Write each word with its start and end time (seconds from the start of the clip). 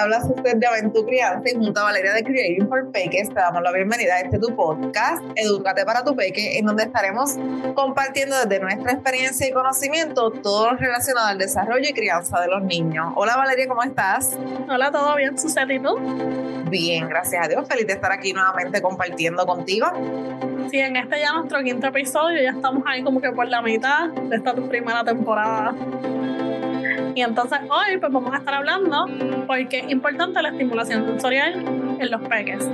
habla 0.00 0.18
usted 0.24 0.56
de 0.56 0.66
Aventura 0.66 1.06
Crianza 1.06 1.50
y 1.50 1.54
junto 1.56 1.78
a 1.78 1.84
Valeria 1.84 2.14
de 2.14 2.24
Creating 2.24 2.68
for 2.68 2.90
Peques 2.90 3.28
te 3.28 3.34
damos 3.34 3.62
la 3.62 3.70
bienvenida 3.70 4.14
a 4.14 4.20
este 4.20 4.38
tu 4.38 4.54
podcast, 4.56 5.22
Educate 5.36 5.84
para 5.84 6.02
tu 6.02 6.16
Peque, 6.16 6.58
en 6.58 6.64
donde 6.64 6.84
estaremos 6.84 7.36
compartiendo 7.74 8.34
desde 8.38 8.60
nuestra 8.60 8.92
experiencia 8.92 9.46
y 9.46 9.52
conocimiento 9.52 10.30
todo 10.30 10.72
lo 10.72 10.78
relacionado 10.78 11.26
al 11.26 11.36
desarrollo 11.36 11.86
y 11.86 11.92
crianza 11.92 12.40
de 12.40 12.48
los 12.48 12.62
niños. 12.62 13.12
Hola 13.14 13.36
Valeria, 13.36 13.68
¿cómo 13.68 13.82
estás? 13.82 14.38
Hola, 14.70 14.90
¿todo 14.90 15.14
bien? 15.16 15.38
¿Sucede 15.38 15.74
y 15.74 15.80
tú? 15.80 15.96
Bien, 16.70 17.06
gracias 17.06 17.44
a 17.44 17.48
Dios. 17.48 17.68
Feliz 17.68 17.86
de 17.86 17.92
estar 17.92 18.10
aquí 18.10 18.32
nuevamente 18.32 18.80
compartiendo 18.80 19.44
contigo. 19.44 19.86
Sí, 20.70 20.78
en 20.78 20.96
este 20.96 21.20
ya 21.20 21.32
nuestro 21.32 21.62
quinto 21.62 21.88
episodio, 21.88 22.40
ya 22.40 22.50
estamos 22.50 22.84
ahí 22.86 23.02
como 23.02 23.20
que 23.20 23.32
por 23.32 23.46
la 23.48 23.60
mitad 23.60 24.08
de 24.08 24.36
esta 24.36 24.54
primera 24.54 25.04
temporada. 25.04 25.74
Y 27.14 27.22
entonces 27.22 27.58
hoy 27.68 27.98
pues 27.98 28.12
vamos 28.12 28.32
a 28.32 28.38
estar 28.38 28.54
hablando 28.54 29.06
porque 29.46 29.80
es 29.80 29.90
importante 29.90 30.40
la 30.42 30.50
estimulación 30.50 31.04
sensorial 31.06 31.64
en 31.98 32.10
los 32.10 32.20
peques. 32.22 32.68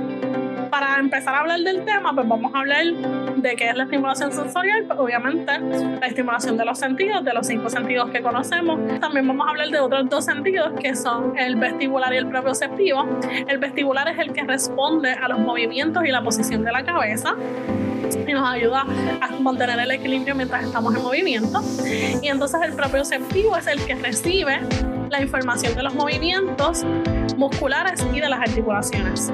Para 0.69 0.99
empezar 0.99 1.33
a 1.33 1.39
hablar 1.39 1.59
del 1.61 1.85
tema, 1.85 2.13
pues 2.13 2.27
vamos 2.27 2.53
a 2.53 2.59
hablar 2.59 2.85
de 2.85 3.55
qué 3.55 3.69
es 3.69 3.75
la 3.75 3.83
estimulación 3.83 4.31
sensorial, 4.31 4.83
pues 4.85 4.99
obviamente 4.99 5.57
la 5.59 6.07
estimulación 6.07 6.57
de 6.57 6.65
los 6.65 6.77
sentidos, 6.77 7.23
de 7.23 7.33
los 7.33 7.47
cinco 7.47 7.69
sentidos 7.69 8.09
que 8.11 8.21
conocemos. 8.21 8.79
También 8.99 9.27
vamos 9.27 9.47
a 9.47 9.51
hablar 9.51 9.69
de 9.69 9.79
otros 9.79 10.09
dos 10.09 10.25
sentidos 10.25 10.71
que 10.79 10.95
son 10.95 11.37
el 11.37 11.55
vestibular 11.55 12.13
y 12.13 12.17
el 12.17 12.27
propioceptivo. 12.27 13.05
El 13.47 13.57
vestibular 13.59 14.09
es 14.09 14.19
el 14.19 14.33
que 14.33 14.43
responde 14.43 15.11
a 15.13 15.27
los 15.29 15.39
movimientos 15.39 16.05
y 16.05 16.09
la 16.09 16.21
posición 16.21 16.63
de 16.63 16.71
la 16.71 16.83
cabeza 16.83 17.35
y 18.15 18.33
nos 18.33 18.49
ayuda 18.49 18.85
a 19.21 19.27
mantener 19.39 19.79
el 19.79 19.91
equilibrio 19.91 20.35
mientras 20.35 20.63
estamos 20.65 20.95
en 20.95 21.01
movimiento. 21.01 21.61
Y 22.21 22.27
entonces 22.27 22.61
el 22.63 22.73
propioceptivo 22.73 23.55
es 23.57 23.67
el 23.67 23.83
que 23.85 23.95
recibe 23.95 24.59
la 25.09 25.21
información 25.21 25.75
de 25.75 25.83
los 25.83 25.93
movimientos 25.93 26.83
musculares 27.37 28.05
y 28.13 28.19
de 28.19 28.29
las 28.29 28.39
articulaciones. 28.39 29.31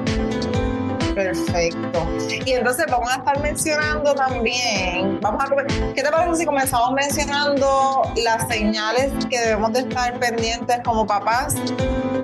Perfecto. 1.14 2.08
Y 2.44 2.52
entonces 2.52 2.86
vamos 2.90 3.08
a 3.10 3.18
estar 3.18 3.40
mencionando 3.40 4.14
también, 4.14 5.20
vamos 5.20 5.44
a, 5.44 5.48
¿qué 5.94 6.02
te 6.02 6.10
parece 6.10 6.40
si 6.40 6.44
comenzamos 6.44 6.92
mencionando 6.92 8.02
las 8.24 8.48
señales 8.48 9.12
que 9.30 9.38
debemos 9.38 9.72
de 9.72 9.80
estar 9.80 10.18
pendientes 10.18 10.80
como 10.84 11.06
papás 11.06 11.54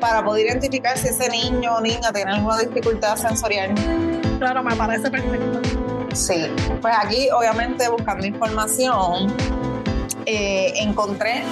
para 0.00 0.24
poder 0.24 0.46
identificar 0.46 0.98
si 0.98 1.08
ese 1.08 1.28
niño 1.28 1.76
o 1.76 1.80
niña 1.80 2.12
tiene 2.12 2.32
alguna 2.32 2.58
dificultad 2.58 3.16
sensorial? 3.16 3.72
Claro, 4.38 4.62
me 4.64 4.74
parece 4.74 5.08
perfecto. 5.08 5.69
Sí, 6.14 6.46
pues 6.80 6.94
aquí 6.96 7.28
obviamente 7.30 7.88
buscando 7.88 8.26
información 8.26 9.34
eh, 10.26 10.72
encontré 10.76 11.42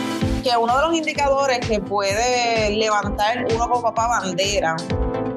que 0.43 0.57
uno 0.57 0.77
de 0.77 0.83
los 0.83 0.95
indicadores 0.95 1.61
que 1.67 1.81
puede 1.81 2.71
levantar 2.71 3.47
uno 3.53 3.69
como 3.69 3.83
papá 3.83 4.09
bandera 4.09 4.77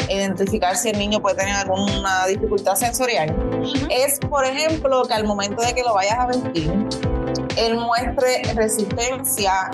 identificar 0.10 0.76
si 0.76 0.90
el 0.90 1.00
niño 1.00 1.22
puede 1.22 1.38
tener 1.38 1.56
alguna 1.56 2.26
dificultad 2.28 2.76
sensorial, 2.76 3.36
es, 3.90 4.20
por 4.20 4.46
ejemplo, 4.46 5.04
que 5.06 5.14
al 5.14 5.24
momento 5.24 5.62
de 5.62 5.74
que 5.74 5.84
lo 5.84 5.94
vayas 5.94 6.20
a 6.20 6.28
vestir, 6.28 6.74
él 7.58 7.76
muestre 7.76 8.42
resistencia 8.56 9.72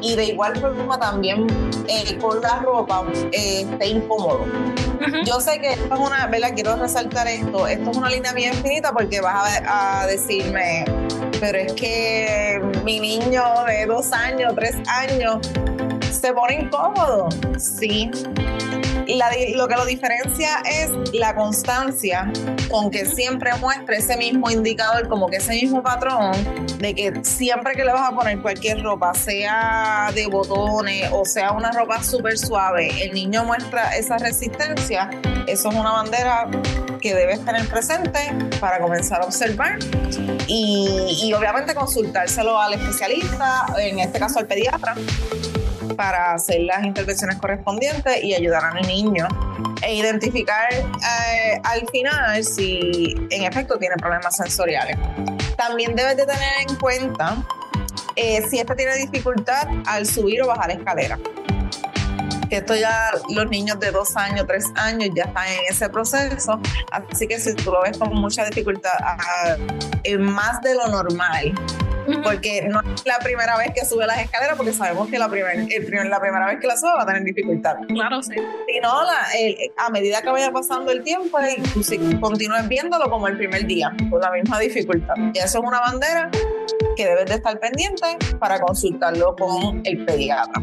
y 0.00 0.14
de 0.14 0.26
igual 0.26 0.56
forma 0.60 0.98
también 0.98 1.46
eh, 1.88 2.16
con 2.18 2.40
la 2.40 2.60
ropa 2.60 3.04
eh, 3.32 3.66
esté 3.70 3.88
incómodo. 3.88 4.44
Yo 5.24 5.40
sé 5.40 5.60
que 5.60 5.72
esto 5.72 5.94
es 5.94 6.00
una, 6.00 6.26
¿verdad? 6.26 6.50
Quiero 6.54 6.76
resaltar 6.76 7.28
esto, 7.28 7.66
esto 7.66 7.90
es 7.90 7.96
una 7.96 8.10
línea 8.10 8.32
bien 8.32 8.54
finita 8.54 8.92
porque 8.92 9.20
vas 9.20 9.60
a, 9.62 10.02
a 10.02 10.06
decirme, 10.06 10.84
pero 11.40 11.58
es 11.58 11.72
que 11.74 12.60
mi 12.84 13.00
niño 13.00 13.42
de 13.66 13.86
dos 13.86 14.12
años, 14.12 14.54
tres 14.56 14.76
años, 14.88 15.38
se 16.10 16.32
pone 16.32 16.62
incómodo. 16.62 17.28
Sí, 17.58 18.10
lo 19.54 19.68
que 19.68 19.74
lo 19.74 19.86
diferencia 19.86 20.62
es 20.64 20.90
la 21.14 21.34
constancia 21.34 22.30
con 22.70 22.90
que 22.90 23.06
siempre 23.06 23.50
muestre 23.54 23.96
ese 23.96 24.16
mismo 24.16 24.50
indicador, 24.50 25.08
como 25.08 25.28
que 25.28 25.36
ese 25.36 25.52
mismo 25.52 25.82
patrón 25.82 26.32
de 26.78 26.94
que 26.94 27.24
siempre 27.24 27.74
que 27.74 27.84
le 27.84 27.92
vas 27.92 28.12
a 28.12 28.14
poner 28.14 28.40
cualquier 28.40 28.82
ropa, 28.82 29.14
sea 29.14 30.10
de 30.14 30.26
botones 30.26 31.08
o 31.12 31.24
sea 31.24 31.52
una 31.52 31.70
ropa 31.72 32.02
súper 32.02 32.36
suave, 32.36 32.90
el 33.02 33.14
niño 33.14 33.44
muestra 33.44 33.96
esa 33.96 34.18
resistencia, 34.18 35.10
eso 35.46 35.70
es 35.70 35.74
una 35.74 35.92
bandera 35.92 36.48
que 37.00 37.14
debes 37.14 37.42
tener 37.44 37.66
presente 37.68 38.20
para 38.60 38.78
comenzar 38.78 39.22
a 39.22 39.24
observar 39.24 39.78
y, 40.46 41.20
y 41.22 41.32
obviamente 41.32 41.74
consultárselo 41.74 42.60
al 42.60 42.74
especialista, 42.74 43.66
en 43.78 44.00
este 44.00 44.18
caso 44.18 44.38
al 44.38 44.46
pediatra 44.46 44.94
para 45.98 46.34
hacer 46.34 46.60
las 46.60 46.84
intervenciones 46.84 47.38
correspondientes 47.38 48.22
y 48.22 48.32
ayudar 48.32 48.64
al 48.64 48.86
niño 48.86 49.26
e 49.82 49.96
identificar 49.96 50.72
eh, 50.72 51.60
al 51.64 51.88
final 51.88 52.44
si 52.44 53.16
en 53.30 53.42
efecto 53.42 53.76
tiene 53.78 53.96
problemas 53.96 54.36
sensoriales. 54.36 54.96
También 55.56 55.96
debes 55.96 56.16
de 56.16 56.24
tener 56.24 56.68
en 56.68 56.76
cuenta 56.76 57.36
eh, 58.14 58.46
si 58.48 58.60
este 58.60 58.76
tiene 58.76 58.94
dificultad 58.94 59.66
al 59.86 60.06
subir 60.06 60.40
o 60.42 60.46
bajar 60.46 60.70
escalera. 60.70 61.18
Que 62.48 62.58
esto 62.58 62.76
ya 62.76 63.10
los 63.28 63.50
niños 63.50 63.80
de 63.80 63.90
dos 63.90 64.16
años, 64.16 64.46
tres 64.46 64.66
años 64.76 65.10
ya 65.16 65.24
están 65.24 65.48
en 65.48 65.60
ese 65.68 65.88
proceso. 65.88 66.60
Así 66.92 67.26
que 67.26 67.40
si 67.40 67.54
tú 67.54 67.72
lo 67.72 67.82
ves 67.82 67.98
con 67.98 68.14
mucha 68.14 68.44
dificultad, 68.44 68.92
ah, 69.02 69.56
más 70.20 70.62
de 70.62 70.74
lo 70.76 70.86
normal, 70.86 71.52
porque 72.22 72.62
no 72.68 72.80
es 72.80 73.06
la 73.06 73.18
primera 73.18 73.56
vez 73.56 73.72
que 73.74 73.84
sube 73.84 74.06
las 74.06 74.20
escaleras, 74.20 74.56
porque 74.56 74.72
sabemos 74.72 75.08
que 75.08 75.18
la, 75.18 75.28
primer, 75.28 75.56
la 75.56 76.20
primera 76.20 76.46
vez 76.46 76.60
que 76.60 76.66
la 76.66 76.76
sube 76.76 76.92
va 76.96 77.02
a 77.02 77.06
tener 77.06 77.24
dificultad. 77.24 77.76
Claro, 77.88 78.22
sí. 78.22 78.34
Sino 78.66 79.02
la, 79.04 79.26
a 79.76 79.90
medida 79.90 80.22
que 80.22 80.30
vaya 80.30 80.50
pasando 80.50 80.92
el 80.92 81.02
tiempo, 81.02 81.38
si 81.82 81.98
continúes 82.20 82.68
viéndolo 82.68 83.10
como 83.10 83.28
el 83.28 83.36
primer 83.36 83.66
día, 83.66 83.92
con 84.10 84.20
la 84.20 84.30
misma 84.30 84.58
dificultad. 84.58 85.14
Y 85.34 85.38
eso 85.38 85.58
es 85.58 85.64
una 85.64 85.80
bandera 85.80 86.30
que 86.96 87.06
debes 87.06 87.26
de 87.26 87.34
estar 87.34 87.58
pendiente 87.60 88.18
para 88.38 88.60
consultarlo 88.60 89.34
con 89.36 89.80
el 89.84 90.04
pediatra. 90.04 90.62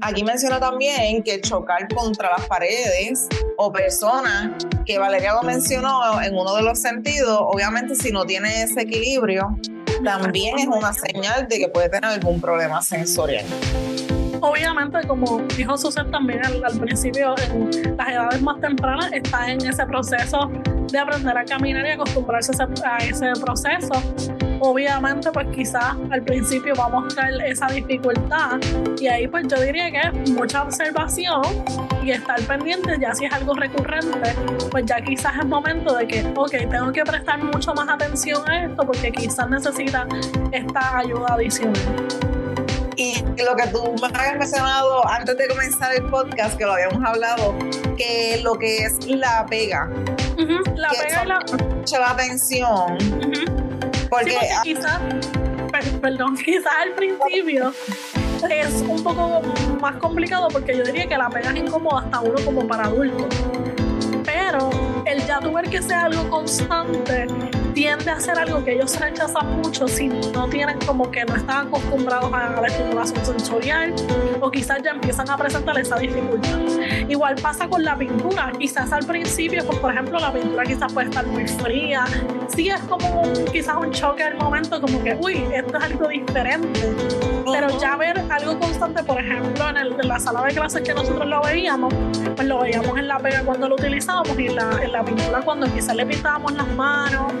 Aquí 0.00 0.24
menciona 0.24 0.58
también 0.58 1.22
que 1.22 1.40
chocar 1.40 1.86
contra 1.94 2.30
las 2.30 2.46
paredes 2.48 3.28
o 3.56 3.70
personas, 3.70 4.50
que 4.84 4.98
Valeria 4.98 5.32
lo 5.34 5.42
mencionó 5.42 6.20
en 6.20 6.34
uno 6.34 6.56
de 6.56 6.62
los 6.62 6.80
sentidos, 6.80 7.38
obviamente 7.40 7.94
si 7.94 8.10
no 8.10 8.24
tiene 8.24 8.64
ese 8.64 8.80
equilibrio, 8.80 9.56
también 10.02 10.58
es 10.58 10.66
una 10.66 10.92
señal 10.92 11.48
de 11.48 11.58
que 11.58 11.68
puede 11.68 11.88
tener 11.88 12.10
algún 12.10 12.40
problema 12.40 12.82
sensorial. 12.82 13.44
Obviamente, 14.40 15.06
como 15.06 15.40
dijo 15.56 15.78
Susan 15.78 16.10
también 16.10 16.44
al, 16.44 16.78
principio, 16.80 17.34
en 17.38 17.96
las 17.96 18.08
edades 18.08 18.42
más 18.42 18.60
tempranas 18.60 19.12
está 19.12 19.48
en 19.48 19.64
ese 19.64 19.86
proceso 19.86 20.50
de 20.90 20.98
aprender 20.98 21.38
a 21.38 21.44
caminar 21.44 21.86
y 21.86 21.90
acostumbrarse 21.90 22.52
a 22.84 22.98
ese 22.98 23.32
proceso 23.40 23.92
obviamente 24.62 25.30
pues 25.32 25.46
quizás 25.52 25.96
al 26.10 26.22
principio 26.22 26.74
va 26.76 26.84
a 26.84 26.88
mostrar 26.88 27.32
esa 27.44 27.66
dificultad 27.66 28.60
y 28.98 29.08
ahí 29.08 29.26
pues 29.26 29.48
yo 29.48 29.60
diría 29.60 29.90
que 29.90 30.10
mucha 30.30 30.62
observación 30.62 31.42
y 32.02 32.12
estar 32.12 32.40
pendiente 32.42 32.96
ya 33.00 33.12
si 33.12 33.24
es 33.24 33.32
algo 33.32 33.54
recurrente 33.54 34.34
pues 34.70 34.86
ya 34.86 35.00
quizás 35.00 35.32
es 35.40 35.46
momento 35.46 35.96
de 35.96 36.06
que 36.06 36.32
ok 36.36 36.52
tengo 36.70 36.92
que 36.92 37.02
prestar 37.02 37.42
mucho 37.42 37.74
más 37.74 37.88
atención 37.88 38.48
a 38.48 38.66
esto 38.66 38.86
porque 38.86 39.10
quizás 39.10 39.50
necesita 39.50 40.06
esta 40.52 40.98
ayuda 40.98 41.34
adicional 41.34 41.82
y 42.94 43.24
lo 43.42 43.56
que 43.56 43.66
tú 43.68 43.94
me 44.00 44.06
habías 44.16 44.38
mencionado 44.38 45.08
antes 45.08 45.36
de 45.36 45.48
comenzar 45.48 45.94
el 45.94 46.04
podcast, 46.04 46.56
que 46.56 46.64
lo 46.64 46.74
habíamos 46.74 47.02
hablado, 47.02 47.54
que 47.96 48.38
lo 48.42 48.54
que 48.58 48.84
es 48.84 49.06
la 49.06 49.46
pega. 49.46 49.90
La 50.76 50.90
pega 50.90 51.24
y 51.24 51.26
la... 51.26 51.40
Mucha 51.74 51.98
la 51.98 52.10
atención. 52.10 53.61
Porque, 54.12 54.36
quizás, 54.62 55.00
perdón, 56.02 56.36
quizás 56.44 56.74
al 56.82 56.92
principio 56.92 57.72
es 58.50 58.84
un 58.86 59.02
poco 59.02 59.40
más 59.80 59.96
complicado 59.96 60.48
porque 60.48 60.76
yo 60.76 60.84
diría 60.84 61.06
que 61.06 61.16
la 61.16 61.30
pega 61.30 61.50
es 61.52 61.56
incómoda 61.56 62.02
hasta 62.02 62.20
uno 62.20 62.34
como 62.44 62.68
para 62.68 62.84
adultos. 62.84 63.34
Pero 64.22 64.68
el 65.06 65.26
ya 65.26 65.40
tu 65.40 65.50
ver 65.54 65.70
que 65.70 65.80
sea 65.80 66.04
algo 66.04 66.28
constante 66.28 67.26
tiende 67.72 68.10
a 68.10 68.20
ser 68.20 68.38
algo 68.38 68.64
que 68.64 68.74
ellos 68.74 68.98
rechazan 68.98 69.60
mucho 69.60 69.88
si 69.88 70.08
no 70.08 70.48
tienen 70.48 70.78
como 70.86 71.10
que 71.10 71.24
no 71.24 71.36
están 71.36 71.68
acostumbrados 71.68 72.32
a 72.32 72.60
la 72.60 72.66
estimulación 72.66 73.24
sensorial 73.24 73.94
o 74.40 74.50
quizás 74.50 74.82
ya 74.82 74.90
empiezan 74.90 75.28
a 75.30 75.36
presentar 75.36 75.78
esa 75.78 75.96
dificultad. 75.96 76.58
Igual 77.08 77.36
pasa 77.36 77.68
con 77.68 77.82
la 77.82 77.96
pintura, 77.96 78.52
quizás 78.58 78.92
al 78.92 79.04
principio, 79.06 79.64
pues, 79.66 79.78
por 79.78 79.92
ejemplo, 79.92 80.18
la 80.18 80.32
pintura 80.32 80.64
quizás 80.64 80.92
puede 80.92 81.08
estar 81.08 81.26
muy 81.26 81.46
fría, 81.46 82.04
sí 82.48 82.68
es 82.68 82.80
como 82.82 83.22
quizás 83.50 83.76
un 83.76 83.90
choque 83.90 84.22
al 84.22 84.36
momento, 84.36 84.80
como 84.80 85.02
que, 85.02 85.16
uy, 85.20 85.44
esto 85.54 85.78
es 85.78 85.84
algo 85.84 86.08
diferente, 86.08 86.80
pero 87.50 87.78
ya 87.78 87.96
ver 87.96 88.22
algo 88.30 88.58
constante, 88.58 89.02
por 89.02 89.18
ejemplo, 89.18 89.68
en, 89.68 89.76
el, 89.76 89.96
la 90.02 90.18
sala 90.18 90.42
de 90.44 90.54
clases 90.54 90.82
que 90.82 90.94
nosotros 90.94 91.26
lo 91.26 91.42
veíamos, 91.42 91.92
pues 92.34 92.48
lo 92.48 92.60
veíamos 92.60 92.98
en 92.98 93.08
la 93.08 93.18
pega 93.18 93.42
cuando 93.44 93.68
lo 93.68 93.74
utilizábamos 93.74 94.38
y 94.38 94.46
en 94.46 94.56
la, 94.56 94.82
en 94.82 94.92
la 94.92 95.04
pintura 95.04 95.40
cuando 95.42 95.66
quizás 95.72 95.94
le 95.94 96.06
pintábamos 96.06 96.52
las 96.52 96.68
manos 96.68 97.32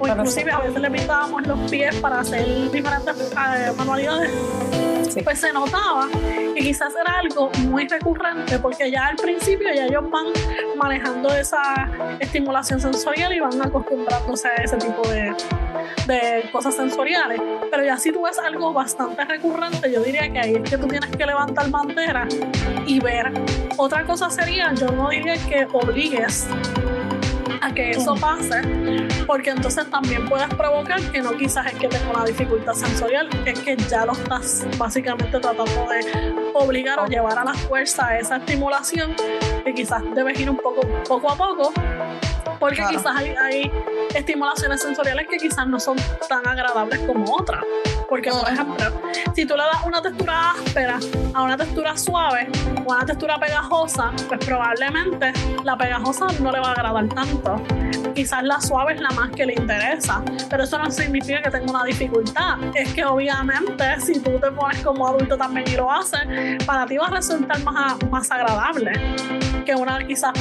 o 0.00 0.08
inclusive 0.08 0.50
a 0.50 0.58
veces 0.58 0.80
le 0.80 0.90
pintábamos 0.90 1.46
los 1.46 1.70
pies 1.70 1.94
para 1.96 2.20
hacer 2.20 2.70
diferentes 2.70 3.32
eh, 3.32 3.72
manualidades. 3.76 4.30
pues 5.24 5.38
se 5.40 5.52
notaba 5.52 6.08
que 6.12 6.60
quizás 6.60 6.92
era 7.00 7.18
algo 7.18 7.50
muy 7.68 7.86
recurrente 7.86 8.58
porque 8.58 8.90
ya 8.90 9.06
al 9.06 9.16
principio 9.16 9.72
ya 9.74 9.86
ellos 9.86 10.10
van 10.10 10.26
manejando 10.76 11.34
esa 11.34 11.88
estimulación 12.20 12.80
sensorial 12.80 13.32
y 13.32 13.40
van 13.40 13.60
acostumbrándose 13.60 14.48
a 14.48 14.54
ese 14.62 14.76
tipo 14.76 15.06
de, 15.08 15.34
de 16.06 16.48
cosas 16.50 16.74
sensoriales. 16.74 17.40
Pero 17.70 17.84
ya 17.84 17.96
si 17.96 18.12
tú 18.12 18.22
ves 18.22 18.38
algo 18.38 18.72
bastante 18.72 19.24
recurrente, 19.24 19.92
yo 19.92 20.02
diría 20.02 20.30
que 20.30 20.38
ahí 20.38 20.54
es 20.54 20.70
que 20.70 20.78
tú 20.78 20.86
tienes 20.86 21.10
que 21.10 21.26
levantar 21.26 21.70
bandera 21.70 22.26
y 22.86 23.00
ver. 23.00 23.32
Otra 23.78 24.04
cosa 24.04 24.30
sería, 24.30 24.72
yo 24.72 24.86
no 24.88 25.10
diría 25.10 25.34
que 25.36 25.68
obligues 25.70 26.46
a 27.60 27.74
que 27.74 27.90
eso 27.90 28.14
pase, 28.14 28.62
porque 29.26 29.50
entonces 29.50 29.90
también 29.90 30.26
puedes 30.26 30.48
provocar 30.54 31.00
que 31.10 31.20
no 31.20 31.36
quizás 31.36 31.66
es 31.66 31.74
que 31.74 31.88
tenga 31.88 32.10
una 32.10 32.24
dificultad 32.24 32.72
sensorial, 32.72 33.28
es 33.44 33.60
que 33.60 33.76
ya 33.76 34.06
lo 34.06 34.12
estás 34.12 34.66
básicamente 34.78 35.38
tratando 35.38 35.64
de 35.64 36.34
obligar 36.54 36.98
o 37.00 37.06
llevar 37.06 37.38
a 37.38 37.44
la 37.44 37.54
fuerza 37.54 38.08
a 38.08 38.18
esa 38.18 38.36
estimulación, 38.36 39.14
que 39.64 39.74
quizás 39.74 40.02
debes 40.14 40.40
ir 40.40 40.48
un 40.48 40.56
poco, 40.56 40.80
poco 41.06 41.30
a 41.30 41.36
poco, 41.36 41.72
porque 42.58 42.82
quizás 42.88 43.14
hay, 43.14 43.70
estimulaciones 44.14 44.80
sensoriales 44.80 45.26
que 45.28 45.36
quizás 45.36 45.66
no 45.66 45.78
son 45.80 45.96
tan 46.28 46.46
agradables 46.46 47.00
como 47.00 47.24
otras. 47.34 47.64
Porque, 48.08 48.30
por 48.30 48.48
ejemplo, 48.48 48.86
si 49.34 49.44
tú 49.46 49.56
le 49.56 49.62
das 49.64 49.84
una 49.84 50.00
textura 50.00 50.52
áspera 50.52 50.98
a 51.34 51.42
una 51.42 51.56
textura 51.56 51.96
suave 51.96 52.48
o 52.84 52.92
a 52.92 52.96
una 52.96 53.06
textura 53.06 53.38
pegajosa, 53.38 54.12
pues 54.28 54.44
probablemente 54.44 55.32
la 55.64 55.76
pegajosa 55.76 56.26
no 56.40 56.52
le 56.52 56.60
va 56.60 56.68
a 56.68 56.72
agradar 56.72 57.08
tanto. 57.08 57.62
Quizás 58.14 58.42
la 58.44 58.60
suave 58.60 58.94
es 58.94 59.00
la 59.00 59.10
más 59.10 59.30
que 59.30 59.44
le 59.44 59.54
interesa, 59.54 60.22
pero 60.48 60.64
eso 60.64 60.78
no 60.78 60.90
significa 60.90 61.42
que 61.42 61.50
tenga 61.50 61.70
una 61.70 61.84
dificultad. 61.84 62.58
Es 62.74 62.94
que 62.94 63.04
obviamente 63.04 64.00
si 64.00 64.20
tú 64.20 64.38
te 64.38 64.50
pones 64.52 64.82
como 64.82 65.06
adulto 65.06 65.36
también 65.36 65.68
y 65.68 65.76
lo 65.76 65.90
haces, 65.90 66.64
para 66.64 66.86
ti 66.86 66.96
va 66.96 67.08
a 67.08 67.10
resultar 67.10 67.62
más, 67.62 67.96
más 68.10 68.30
agradable 68.30 68.92
que 69.66 69.74
una 69.74 69.98
quizás, 70.06 70.32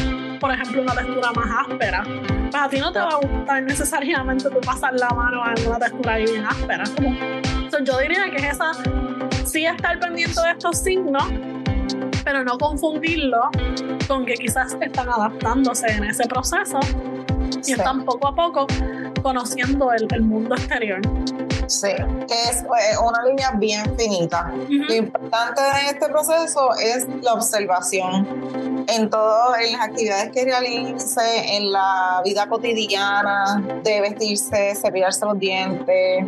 por 0.45 0.53
ejemplo, 0.53 0.83
una 0.83 0.93
textura 0.93 1.31
más 1.31 1.67
áspera. 1.67 2.03
Pues 2.03 2.55
a 2.55 2.69
ti 2.69 2.77
no 2.77 2.91
te 2.91 2.99
va 2.99 3.09
a 3.09 3.15
gustar 3.15 3.63
necesariamente 3.63 4.47
tú 4.47 4.61
pasar 4.61 4.93
la 4.93 5.09
mano 5.09 5.41
en 5.57 5.67
una 5.67 5.79
textura 5.79 6.17
bien 6.17 6.45
áspera. 6.45 6.83
yo 7.83 7.97
diría 7.97 8.29
que 8.29 8.37
es 8.37 8.53
esa, 8.53 8.73
sí 9.43 9.65
estar 9.65 9.99
pendiente 9.99 10.39
de 10.39 10.51
estos 10.51 10.77
signos, 10.77 11.23
pero 12.23 12.43
no 12.43 12.59
confundirlo 12.59 13.49
con 14.07 14.23
que 14.23 14.35
quizás 14.35 14.77
están 14.79 15.09
adaptándose 15.09 15.87
en 15.87 16.03
ese 16.03 16.27
proceso 16.27 16.79
y 17.65 17.71
están 17.71 18.05
poco 18.05 18.27
a 18.27 18.35
poco 18.35 18.67
conociendo 19.23 19.91
el, 19.93 20.07
el 20.13 20.21
mundo 20.21 20.53
exterior. 20.53 21.01
Sí, 21.67 21.89
que 22.27 22.49
es 22.51 22.61
eh, 22.61 22.97
una 23.03 23.23
línea 23.23 23.51
bien 23.55 23.97
finita. 23.97 24.53
Lo 24.69 24.93
importante 24.93 25.59
de 25.61 25.89
este 25.89 26.07
proceso 26.07 26.69
es 26.75 27.07
la 27.23 27.33
observación 27.33 28.64
en 28.87 29.09
todas 29.09 29.71
las 29.71 29.81
actividades 29.81 30.31
que 30.31 30.43
realice, 30.43 31.55
en 31.55 31.71
la 31.71 32.21
vida 32.23 32.47
cotidiana, 32.47 33.61
de 33.83 34.01
vestirse, 34.01 34.75
cepillarse 34.75 35.25
los 35.25 35.39
dientes 35.39 36.25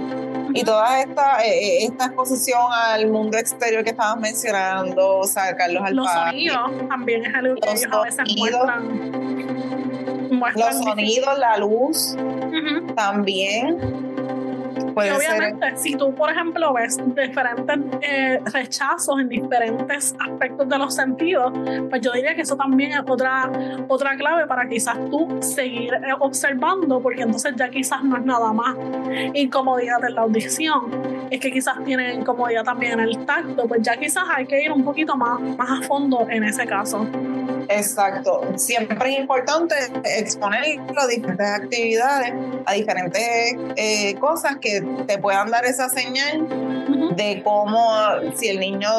y 0.53 0.63
toda 0.63 1.01
esta, 1.01 1.45
eh, 1.45 1.49
eh, 1.49 1.85
esta 1.85 2.05
exposición 2.05 2.61
al 2.71 3.09
mundo 3.09 3.37
exterior 3.37 3.83
que 3.83 3.91
estabas 3.91 4.17
mencionando, 4.17 5.23
sacarlos 5.23 5.83
al 5.83 5.95
Los 5.95 6.11
sonidos 6.11 6.71
también 6.89 7.25
es 7.25 7.35
algo 7.35 7.55
que 7.55 7.69
ellos 7.69 7.91
a 7.91 8.01
veces 8.01 8.35
muestran. 8.37 9.11
los 10.55 10.83
sonidos, 10.83 11.37
la 11.37 11.57
luz, 11.57 12.15
también 12.95 14.06
obviamente, 14.97 15.77
si 15.77 15.95
tú, 15.95 16.13
por 16.13 16.31
ejemplo, 16.31 16.73
ves 16.73 16.97
diferentes 17.15 17.77
eh, 18.01 18.39
rechazos 18.51 19.19
en 19.19 19.29
diferentes 19.29 20.15
aspectos 20.19 20.67
de 20.67 20.77
los 20.77 20.93
sentidos, 20.93 21.53
pues 21.89 22.01
yo 22.01 22.11
diría 22.11 22.35
que 22.35 22.41
eso 22.41 22.55
también 22.55 22.91
es 22.91 23.01
otra, 23.07 23.49
otra 23.87 24.15
clave 24.15 24.47
para 24.47 24.67
quizás 24.67 24.97
tú 25.09 25.37
seguir 25.41 25.93
eh, 25.93 26.13
observando, 26.19 27.01
porque 27.01 27.21
entonces 27.21 27.53
ya 27.55 27.69
quizás 27.69 28.03
no 28.03 28.17
es 28.17 28.25
nada 28.25 28.51
más 28.53 28.75
incomodidad 29.33 30.03
en 30.05 30.15
la 30.15 30.21
audición, 30.21 31.27
es 31.29 31.39
que 31.39 31.51
quizás 31.51 31.83
tienen 31.83 32.21
incomodidad 32.21 32.63
también 32.63 32.93
en 32.93 33.01
el 33.01 33.25
tacto, 33.25 33.67
pues 33.67 33.81
ya 33.81 33.97
quizás 33.97 34.23
hay 34.33 34.45
que 34.45 34.63
ir 34.63 34.71
un 34.71 34.83
poquito 34.83 35.15
más, 35.15 35.39
más 35.39 35.79
a 35.79 35.87
fondo 35.87 36.27
en 36.29 36.43
ese 36.43 36.65
caso. 36.65 37.07
Exacto. 37.69 38.41
Siempre 38.55 39.13
es 39.13 39.19
importante 39.19 39.75
exponer 40.03 40.79
a 40.95 41.07
diferentes 41.07 41.47
actividades, 41.47 42.33
a 42.65 42.73
diferentes 42.73 43.55
eh, 43.75 44.15
cosas 44.19 44.57
que 44.57 44.81
te 45.05 45.17
puedan 45.17 45.51
dar 45.51 45.65
esa 45.65 45.89
señal 45.89 46.47
de 47.15 47.41
cómo 47.43 47.91
si 48.35 48.49
el 48.49 48.59
niño 48.59 48.89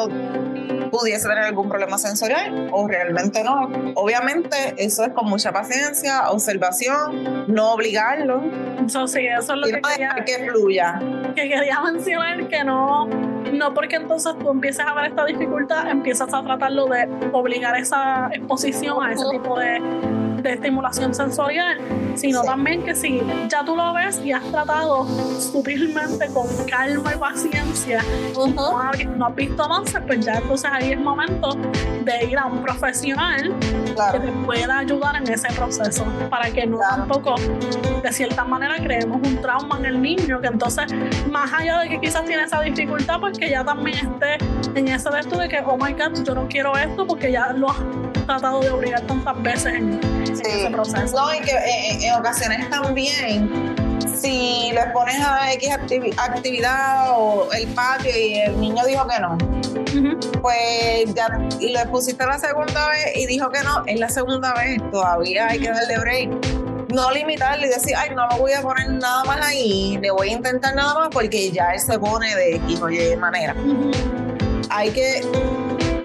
pudiese 0.89 1.27
tener 1.27 1.45
algún 1.45 1.69
problema 1.69 1.97
sensorial 1.97 2.69
o 2.71 2.87
realmente 2.87 3.43
no. 3.43 3.69
Obviamente 3.95 4.75
eso 4.77 5.03
es 5.03 5.13
con 5.13 5.29
mucha 5.29 5.51
paciencia, 5.51 6.29
observación, 6.29 7.45
no 7.47 7.73
obligarlo. 7.73 8.43
Eso 8.85 9.07
sí, 9.07 9.25
eso 9.25 9.53
es 9.53 9.59
lo 9.59 9.67
que 9.67 9.81
quería, 9.81 10.15
que 10.25 10.49
fluya. 10.49 10.99
Que 11.35 11.47
quería 11.47 11.79
mencionar 11.81 12.47
que 12.47 12.63
no, 12.63 13.07
no 13.53 13.73
porque 13.73 13.97
entonces 13.97 14.33
tú 14.39 14.51
empieces 14.51 14.85
a 14.85 14.93
ver 14.93 15.05
esta 15.05 15.25
dificultad, 15.25 15.89
empiezas 15.89 16.33
a 16.33 16.43
tratarlo 16.43 16.87
de 16.87 17.07
obligar 17.31 17.75
esa 17.77 18.29
exposición 18.33 19.03
a 19.03 19.11
ese 19.11 19.25
tipo 19.31 19.59
de 19.59 19.81
de 20.41 20.53
estimulación 20.53 21.13
sensorial, 21.13 21.79
sino 22.15 22.41
también 22.43 22.83
que 22.83 22.95
si 22.95 23.21
ya 23.49 23.63
tú 23.63 23.75
lo 23.75 23.93
ves 23.93 24.21
y 24.23 24.31
has 24.31 24.43
tratado 24.51 25.05
sutilmente 25.39 26.27
con 26.27 26.47
calma 26.65 27.13
y 27.13 27.17
paciencia, 27.17 28.03
no, 28.35 28.79
has, 28.79 29.35
visto 29.35 29.63
avances, 29.63 30.01
pues 30.05 30.25
ya 30.25 30.35
entonces 30.35 30.69
ahí 30.71 30.93
es 30.93 30.99
momento 30.99 31.55
de 32.03 32.25
ir 32.25 32.37
a 32.37 32.45
un 32.45 32.61
profesional 32.61 33.53
que 34.11 34.19
te 34.19 34.31
pueda 34.45 34.79
ayudar 34.79 35.15
en 35.17 35.29
ese 35.29 35.47
proceso 35.53 36.05
para 36.29 36.49
que 36.51 36.65
no 36.65 36.79
tampoco 36.79 37.35
de 38.01 38.11
cierta 38.11 38.43
manera 38.45 38.77
creemos 38.77 39.19
un 39.27 39.41
trauma 39.41 39.77
en 39.79 39.85
el 39.85 40.01
niño 40.01 40.39
que 40.39 40.47
entonces 40.47 40.93
más 41.29 41.51
allá 41.53 41.79
de 41.79 41.89
que 41.89 41.99
quizás 41.99 42.25
tiene 42.25 42.43
esa 42.43 42.61
dificultad 42.61 43.19
pues 43.19 43.37
que 43.37 43.49
ya 43.49 43.63
también 43.63 43.97
esté 43.97 44.37
en 44.75 44.87
ese 44.87 45.09
de 45.09 45.19
esto 45.19 45.37
de 45.37 45.49
que 45.49 45.59
oh 45.65 45.77
my 45.77 45.93
god 45.93 46.23
yo 46.23 46.33
no 46.33 46.47
quiero 46.47 46.75
esto 46.77 47.05
porque 47.05 47.31
ya 47.31 47.53
lo 47.53 47.69
has 47.69 47.77
tratado 48.29 48.61
de 48.61 48.69
obligar 48.69 49.01
tantas 49.01 49.41
veces 49.41 49.73
en, 49.73 49.99
ese 50.31 50.69
proceso. 50.71 51.15
No, 51.15 51.33
y 51.33 51.39
que 51.41 51.51
en, 52.05 52.13
ocasiones 52.13 52.69
también 52.69 53.75
si 54.21 54.71
le 54.71 54.85
pones 54.93 55.19
a 55.19 55.51
X 55.53 55.69
actividad 56.17 57.11
o 57.17 57.51
el 57.53 57.67
patio 57.69 58.11
y 58.15 58.35
el 58.35 58.59
niño 58.59 58.85
dijo 58.85 59.07
que 59.07 59.19
no, 59.19 59.37
pues 60.41 61.11
ya 61.15 61.27
le 61.59 61.85
pusiste 61.87 62.23
la 62.23 62.37
segunda 62.37 62.89
vez 62.89 63.15
y 63.15 63.25
dijo 63.25 63.49
que 63.49 63.63
no, 63.63 63.83
es 63.87 63.99
la 63.99 64.09
segunda 64.09 64.53
vez, 64.53 64.79
todavía 64.91 65.47
hay 65.47 65.59
que 65.59 65.69
darle 65.69 65.97
break. 65.97 66.29
No 66.93 67.11
limitarle 67.11 67.67
y 67.67 67.69
decir, 67.69 67.93
ay, 67.95 68.15
no 68.15 68.27
lo 68.27 68.37
voy 68.37 68.51
a 68.53 68.61
poner 68.61 68.89
nada 68.89 69.23
más 69.23 69.45
ahí, 69.45 69.99
le 70.01 70.09
voy 70.09 70.29
a 70.29 70.33
intentar 70.33 70.73
nada 70.73 70.95
más 70.95 71.09
porque 71.09 71.51
ya 71.51 71.69
él 71.71 71.79
se 71.79 71.99
pone 71.99 72.35
de 72.35 72.55
X 72.55 72.81
o 72.81 72.89
Y 72.89 73.15
manera. 73.15 73.55
Hay 74.71 74.89
que 74.89 75.21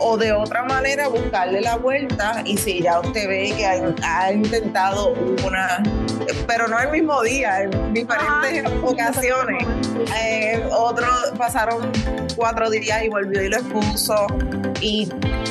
o 0.06 0.18
de 0.18 0.32
otra 0.32 0.64
manera 0.64 1.08
buscarle 1.08 1.62
la 1.62 1.76
vuelta 1.76 2.42
y 2.44 2.58
si 2.58 2.82
ya 2.82 3.00
usted 3.00 3.26
ve 3.26 3.54
que 3.56 3.64
ha, 3.66 4.32
intentado 4.32 5.14
una, 5.46 5.82
pero 6.46 6.68
no 6.68 6.78
el 6.78 6.90
mismo 6.90 7.22
día, 7.22 7.62
en 7.62 7.94
diferentes 7.94 8.70
ocasiones. 8.82 9.66
Eh, 10.14 10.62
otros 10.70 11.32
pasaron 11.38 11.90
cuatro 12.36 12.68
días 12.68 13.02
y 13.02 13.08
volvió 13.08 13.42
y 13.42 13.48
lo 13.48 13.56
expuso 13.56 14.26
y 14.82 15.08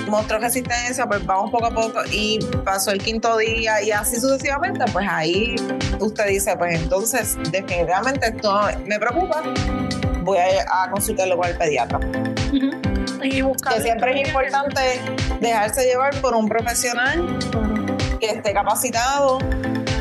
mostró 0.07 0.37
resistencia, 0.37 1.07
pues 1.07 1.25
vamos 1.25 1.49
poco 1.49 1.65
a 1.65 1.71
poco 1.71 1.99
y 2.11 2.37
pasó 2.63 2.91
el 2.91 2.99
quinto 2.99 3.35
día 3.37 3.81
y 3.81 3.89
así 3.89 4.17
sucesivamente, 4.17 4.85
pues 4.93 5.07
ahí 5.09 5.55
usted 5.99 6.27
dice, 6.27 6.55
pues 6.57 6.79
entonces 6.79 7.37
definitivamente 7.49 8.27
esto 8.27 8.67
me 8.85 8.99
preocupa, 8.99 9.41
voy 10.21 10.37
a, 10.37 10.91
consultarlo 10.91 11.37
con 11.37 11.47
el 11.47 11.57
pediatra. 11.57 11.99
Que 13.23 13.81
siempre 13.81 14.21
es 14.21 14.27
importante 14.27 14.99
dejarse 15.39 15.85
llevar 15.85 16.13
por 16.21 16.35
un 16.35 16.47
profesional 16.47 17.39
que 18.19 18.27
esté 18.27 18.53
capacitado 18.53 19.39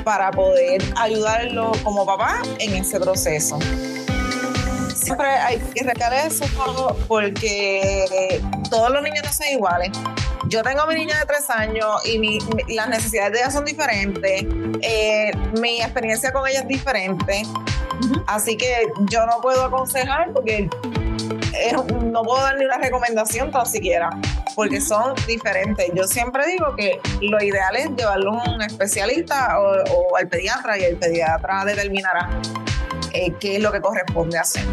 para 0.04 0.30
poder 0.32 0.82
ayudarlo 0.96 1.72
como 1.84 2.04
papá 2.04 2.42
en 2.58 2.74
ese 2.74 2.98
proceso. 2.98 3.58
Siempre 4.94 5.26
hay 5.26 5.58
que 5.58 5.84
recalcar 5.84 6.26
eso 6.26 6.44
porque 7.08 8.40
todos 8.70 8.90
los 8.90 9.02
niños 9.02 9.22
no 9.24 9.32
son 9.32 9.46
iguales. 9.48 9.90
Yo 10.48 10.62
tengo 10.62 10.82
a 10.82 10.86
mi 10.86 10.94
niña 10.94 11.18
de 11.18 11.26
tres 11.26 11.48
años 11.50 12.04
y 12.04 12.74
las 12.74 12.88
necesidades 12.88 13.32
de 13.32 13.38
ella 13.38 13.50
son 13.50 13.64
diferentes. 13.64 14.44
Eh, 14.82 15.30
mi 15.60 15.80
experiencia 15.80 16.32
con 16.32 16.46
ella 16.48 16.60
es 16.60 16.68
diferente. 16.68 17.42
Así 18.26 18.56
que 18.56 18.88
yo 19.10 19.24
no 19.26 19.40
puedo 19.40 19.64
aconsejar 19.64 20.32
porque 20.32 20.68
no 21.70 22.22
puedo 22.22 22.42
dar 22.42 22.58
ni 22.58 22.64
una 22.64 22.78
recomendación 22.78 23.50
tan 23.50 23.66
siquiera, 23.66 24.10
porque 24.54 24.80
son 24.80 25.14
diferentes. 25.26 25.90
Yo 25.94 26.04
siempre 26.04 26.46
digo 26.46 26.74
que 26.76 27.00
lo 27.20 27.42
ideal 27.42 27.76
es 27.76 27.90
llevarlo 27.96 28.40
a 28.40 28.54
un 28.54 28.62
especialista 28.62 29.58
o, 29.60 30.16
al 30.16 30.28
pediatra 30.28 30.78
y 30.78 30.84
el 30.84 30.96
pediatra 30.96 31.64
determinará 31.64 32.28
eh, 33.12 33.32
qué 33.40 33.56
es 33.56 33.62
lo 33.62 33.72
que 33.72 33.80
corresponde 33.80 34.38
hacer. 34.38 34.64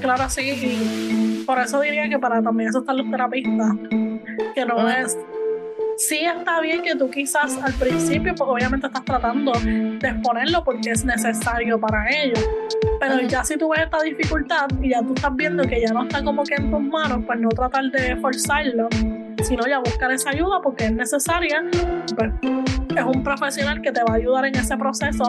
Claro, 0.00 0.28
sí. 0.30 1.44
por 1.46 1.58
eso 1.58 1.80
diría 1.80 2.08
que 2.08 2.18
para 2.18 2.42
también 2.42 2.70
eso 2.70 2.78
están 2.80 2.96
los 2.96 3.10
terapistas, 3.10 3.72
que 4.54 4.64
no 4.64 4.88
es 4.88 5.16
sí 6.00 6.24
está 6.24 6.60
bien 6.60 6.82
que 6.82 6.96
tú 6.96 7.10
quizás 7.10 7.58
al 7.58 7.74
principio, 7.74 8.34
pues 8.34 8.48
obviamente 8.48 8.86
estás 8.86 9.04
tratando 9.04 9.52
de 9.52 10.08
exponerlo 10.08 10.64
porque 10.64 10.90
es 10.90 11.04
necesario 11.04 11.78
para 11.78 12.08
ellos. 12.10 12.42
Pero 12.98 13.20
ya 13.20 13.44
si 13.44 13.56
tú 13.56 13.68
ves 13.68 13.82
esta 13.84 14.00
dificultad 14.02 14.68
y 14.80 14.90
ya 14.90 15.02
tú 15.02 15.12
estás 15.14 15.34
viendo 15.36 15.62
que 15.64 15.80
ya 15.80 15.92
no 15.92 16.02
está 16.02 16.24
como 16.24 16.42
que 16.44 16.54
en 16.54 16.70
tus 16.70 16.80
manos, 16.80 17.20
pues 17.26 17.38
no 17.38 17.50
tratar 17.50 17.84
de 17.90 18.16
forzarlo, 18.16 18.88
sino 19.42 19.66
ya 19.66 19.78
buscar 19.78 20.10
esa 20.10 20.30
ayuda 20.30 20.60
porque 20.62 20.86
es 20.86 20.92
necesaria. 20.92 21.64
Pues 22.16 22.32
es 22.42 23.04
un 23.04 23.22
profesional 23.22 23.80
que 23.82 23.92
te 23.92 24.02
va 24.02 24.14
a 24.14 24.16
ayudar 24.16 24.46
en 24.46 24.56
ese 24.56 24.76
proceso 24.76 25.24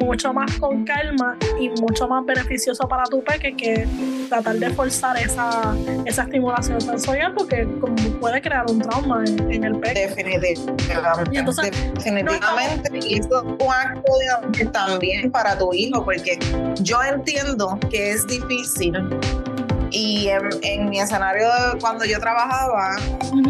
mucho 0.00 0.32
más 0.32 0.52
con 0.58 0.84
calma 0.84 1.36
y 1.60 1.68
mucho 1.80 2.08
más 2.08 2.24
beneficioso 2.24 2.88
para 2.88 3.04
tu 3.04 3.22
peque 3.22 3.54
que 3.54 3.86
tratar 4.28 4.56
de 4.56 4.70
forzar 4.70 5.16
esa, 5.16 5.74
esa 6.04 6.22
estimulación 6.22 6.80
sensorial 6.80 7.34
porque 7.34 7.66
como 7.80 7.96
puede 8.20 8.40
crear 8.40 8.64
un 8.68 8.80
trauma 8.80 9.24
en, 9.24 9.64
el 9.64 9.78
peque. 9.78 10.08
Definitivamente. 10.08 11.30
Y 11.32 11.38
entonces, 11.38 11.70
Definitivamente. 11.94 12.90
Y 13.06 13.18
esto 13.18 13.38
es 13.40 13.66
un 13.66 13.72
acto 13.72 14.12
también 14.72 15.30
para 15.30 15.58
tu 15.58 15.72
hijo 15.72 16.04
porque 16.04 16.38
yo 16.80 17.02
entiendo 17.02 17.78
que 17.90 18.12
es 18.12 18.26
difícil 18.26 18.92
y 19.96 20.28
en, 20.28 20.90
mi 20.90 21.00
escenario, 21.00 21.48
cuando 21.80 22.04
yo 22.04 22.20
trabajaba, 22.20 22.96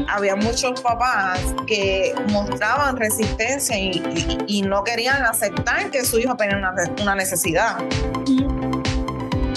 había 0.08 0.36
muchos 0.36 0.80
papás 0.80 1.40
que 1.66 2.14
mostraban 2.28 2.96
resistencia 2.96 3.76
y, 3.76 4.62
no 4.62 4.84
querían 4.84 5.24
aceptar 5.24 5.90
que 5.90 6.04
su 6.04 6.20
hijo 6.20 6.36
tenía 6.36 6.58
una, 6.58 7.14
necesidad. 7.16 7.78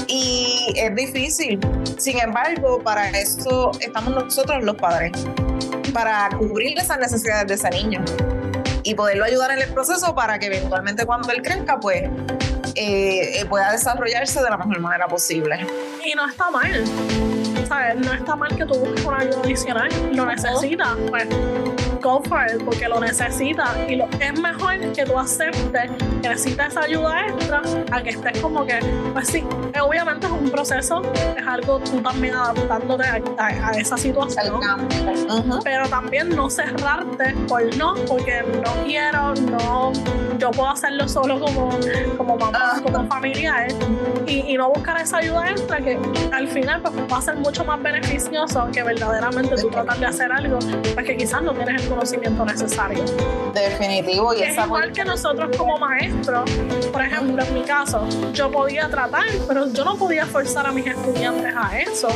Y 0.07 0.73
es 0.75 0.95
difícil. 0.95 1.59
Sin 1.99 2.19
embargo, 2.19 2.81
para 2.81 3.07
eso 3.09 3.69
estamos 3.81 4.25
nosotros 4.25 4.63
los 4.63 4.75
padres, 4.75 5.11
para 5.93 6.29
cubrir 6.39 6.79
esas 6.79 6.97
necesidades 6.97 7.47
de 7.47 7.53
ese 7.53 7.69
niño 7.69 8.03
y 8.81 8.95
poderlo 8.95 9.25
ayudar 9.25 9.51
en 9.51 9.59
el 9.59 9.71
proceso 9.73 10.15
para 10.15 10.39
que 10.39 10.47
eventualmente 10.47 11.05
cuando 11.05 11.31
él 11.31 11.43
crezca, 11.43 11.79
pues 11.79 12.09
eh, 12.75 13.45
pueda 13.49 13.71
desarrollarse 13.71 14.41
de 14.41 14.49
la 14.49 14.57
mejor 14.57 14.79
manera 14.79 15.07
posible. 15.07 15.65
Y 16.05 16.15
no 16.15 16.27
está 16.27 16.49
mal. 16.49 16.83
¿Sabes? 17.67 17.95
No 17.97 18.13
está 18.13 18.35
mal 18.35 18.55
que 18.55 18.65
tú 18.65 18.75
busques 18.75 19.05
una 19.05 19.19
ayuda 19.19 19.41
adicional. 19.43 19.89
Lo 20.13 20.25
necesitas. 20.25 20.97
Pues 21.09 21.27
go 21.99 22.21
for 22.23 22.45
it, 22.45 22.63
porque 22.63 22.87
lo 22.87 22.99
necesitas. 22.99 23.69
Y 23.87 23.95
lo, 23.95 24.05
es 24.19 24.39
mejor 24.39 24.79
que 24.93 25.05
tú 25.05 25.17
aceptes 25.17 25.91
que 26.21 26.29
necesitas 26.29 26.69
esa 26.69 26.81
ayuda 26.81 27.27
extra 27.27 27.61
a 27.91 28.01
que 28.01 28.11
estés 28.11 28.39
como 28.39 28.65
que, 28.65 28.79
pues 29.13 29.27
sí, 29.27 29.43
obviamente 29.81 30.27
es 30.27 30.31
un 30.31 30.49
proceso, 30.49 31.01
es 31.37 31.47
algo 31.47 31.79
tú 31.79 32.01
también 32.01 32.35
adaptándote 32.35 33.03
a, 33.37 33.71
esa 33.71 33.97
situación. 33.97 34.59
Pero 35.63 35.87
también 35.89 36.29
no 36.29 36.49
cerrarte 36.49 37.33
por 37.47 37.75
no, 37.77 37.95
porque 38.07 38.43
no 38.43 38.83
quiero, 38.85 39.33
no, 39.35 39.91
yo 40.37 40.51
puedo 40.51 40.69
hacerlo 40.69 41.07
solo 41.07 41.39
como, 41.39 41.69
como 42.17 42.37
mamá, 42.37 42.81
como 42.83 43.07
familiar, 43.07 43.67
y, 44.25 44.53
y, 44.53 44.57
no 44.57 44.69
buscar 44.69 45.01
esa 45.01 45.17
ayuda 45.17 45.49
extra 45.49 45.77
que 45.77 45.99
al 46.31 46.47
final 46.47 46.81
pues, 46.81 46.93
va 47.11 47.17
a 47.17 47.21
ser 47.21 47.35
mucho 47.37 47.65
más 47.65 47.81
beneficioso 47.81 48.69
que 48.71 48.83
verdaderamente 48.83 49.55
tú 49.55 49.69
tratar 49.69 49.97
de 49.97 50.05
hacer 50.05 50.31
algo, 50.31 50.59
pues 50.93 51.05
que 51.05 51.17
quizás 51.17 51.41
no 51.41 51.53
tienes 51.53 51.83
el 51.83 51.88
conocimiento 51.89 52.45
necesario. 52.45 53.03
Definitivo. 53.53 54.33
Y 54.33 54.43
es 54.43 54.57
igual 54.57 54.91
que 54.91 55.03
nosotros 55.03 55.55
como 55.57 55.77
maestros, 55.77 56.49
por 56.91 57.01
ejemplo, 57.01 57.43
en 57.43 57.53
mi 57.53 57.63
caso, 57.63 58.07
yo 58.33 58.51
podía 58.51 58.89
tratar, 58.89 59.25
pero 59.47 59.71
yo 59.71 59.83
no 59.83 59.95
podía 59.97 60.25
forzar 60.25 60.67
a 60.67 60.71
mis 60.71 60.87
estudiantes 60.87 61.53
a 61.55 61.79
eso. 61.79 62.09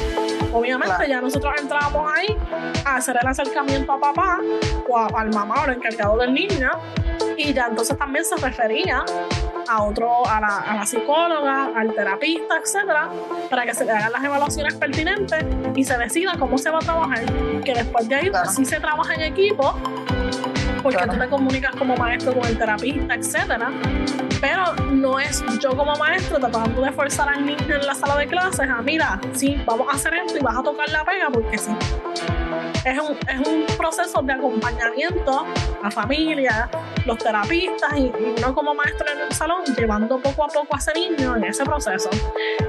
Obviamente 0.53 1.07
ya 1.07 1.19
nosotros 1.19 1.53
entrábamos 1.59 2.11
ahí 2.13 2.37
a 2.85 2.97
hacer 2.97 3.17
el 3.21 3.27
acercamiento 3.27 3.91
a 3.91 3.99
papá 3.99 4.39
o 4.87 5.17
al 5.17 5.33
mamá 5.33 5.55
o 5.61 5.63
al 5.63 5.73
encargado 5.73 6.17
del 6.17 6.33
niño 6.33 6.69
y 7.37 7.53
ya 7.53 7.67
entonces 7.67 7.97
también 7.97 8.23
se 8.25 8.35
refería 8.35 9.03
a 9.67 9.83
otro, 9.83 10.27
a 10.27 10.39
la, 10.39 10.59
a 10.59 10.75
la, 10.75 10.85
psicóloga, 10.85 11.71
al 11.75 11.93
terapista, 11.93 12.57
etcétera, 12.57 13.09
para 13.49 13.63
que 13.63 13.73
se 13.73 13.85
le 13.85 13.91
hagan 13.91 14.11
las 14.11 14.23
evaluaciones 14.23 14.75
pertinentes 14.75 15.43
y 15.75 15.83
se 15.83 15.97
decida 15.97 16.35
cómo 16.37 16.57
se 16.57 16.69
va 16.69 16.77
a 16.77 16.81
trabajar. 16.81 17.23
Que 17.63 17.73
después 17.73 18.07
de 18.07 18.15
ahí 18.15 18.31
sí 18.53 18.65
se 18.65 18.79
trabaja 18.79 19.15
en 19.15 19.21
equipo, 19.21 19.75
porque 20.83 21.07
tú 21.07 21.17
te 21.17 21.29
comunicas 21.29 21.75
como 21.75 21.95
maestro 21.95 22.33
con 22.33 22.45
el 22.45 22.57
terapista, 22.57 23.15
etcétera. 23.15 23.71
Pero 24.41 24.75
no 24.91 25.19
es 25.19 25.41
yo 25.59 25.75
como 25.75 25.95
maestro 25.95 26.37
tratando 26.37 26.81
de 26.81 26.91
forzar 26.91 27.29
al 27.29 27.45
niño 27.45 27.75
en 27.75 27.87
la 27.87 27.95
sala 27.95 28.17
de 28.17 28.27
clases 28.27 28.69
a, 28.69 28.81
mira, 28.81 29.19
sí, 29.33 29.59
vamos 29.65 29.87
a 29.89 29.95
hacer 29.95 30.13
esto 30.13 30.37
y 30.37 30.41
vas 30.41 30.57
a 30.57 30.63
tocar 30.63 30.89
la 30.89 31.05
pega 31.05 31.29
porque 31.31 31.57
sí 31.57 31.71
es 32.85 32.99
un, 32.99 33.17
es 33.29 33.47
un 33.47 33.65
proceso 33.77 34.21
de 34.21 34.33
acompañamiento 34.33 35.45
a 35.81 35.91
familia, 35.91 36.69
los 37.05 37.17
terapistas 37.17 37.97
y, 37.97 38.11
uno 38.37 38.53
como 38.53 38.73
maestro 38.73 39.07
en 39.11 39.19
el 39.21 39.33
salón 39.33 39.63
llevando 39.77 40.19
poco 40.19 40.43
a 40.43 40.47
poco 40.47 40.75
a 40.75 40.79
ese 40.79 40.93
niño 40.93 41.35
en 41.35 41.45
ese 41.45 41.63
proceso. 41.63 42.09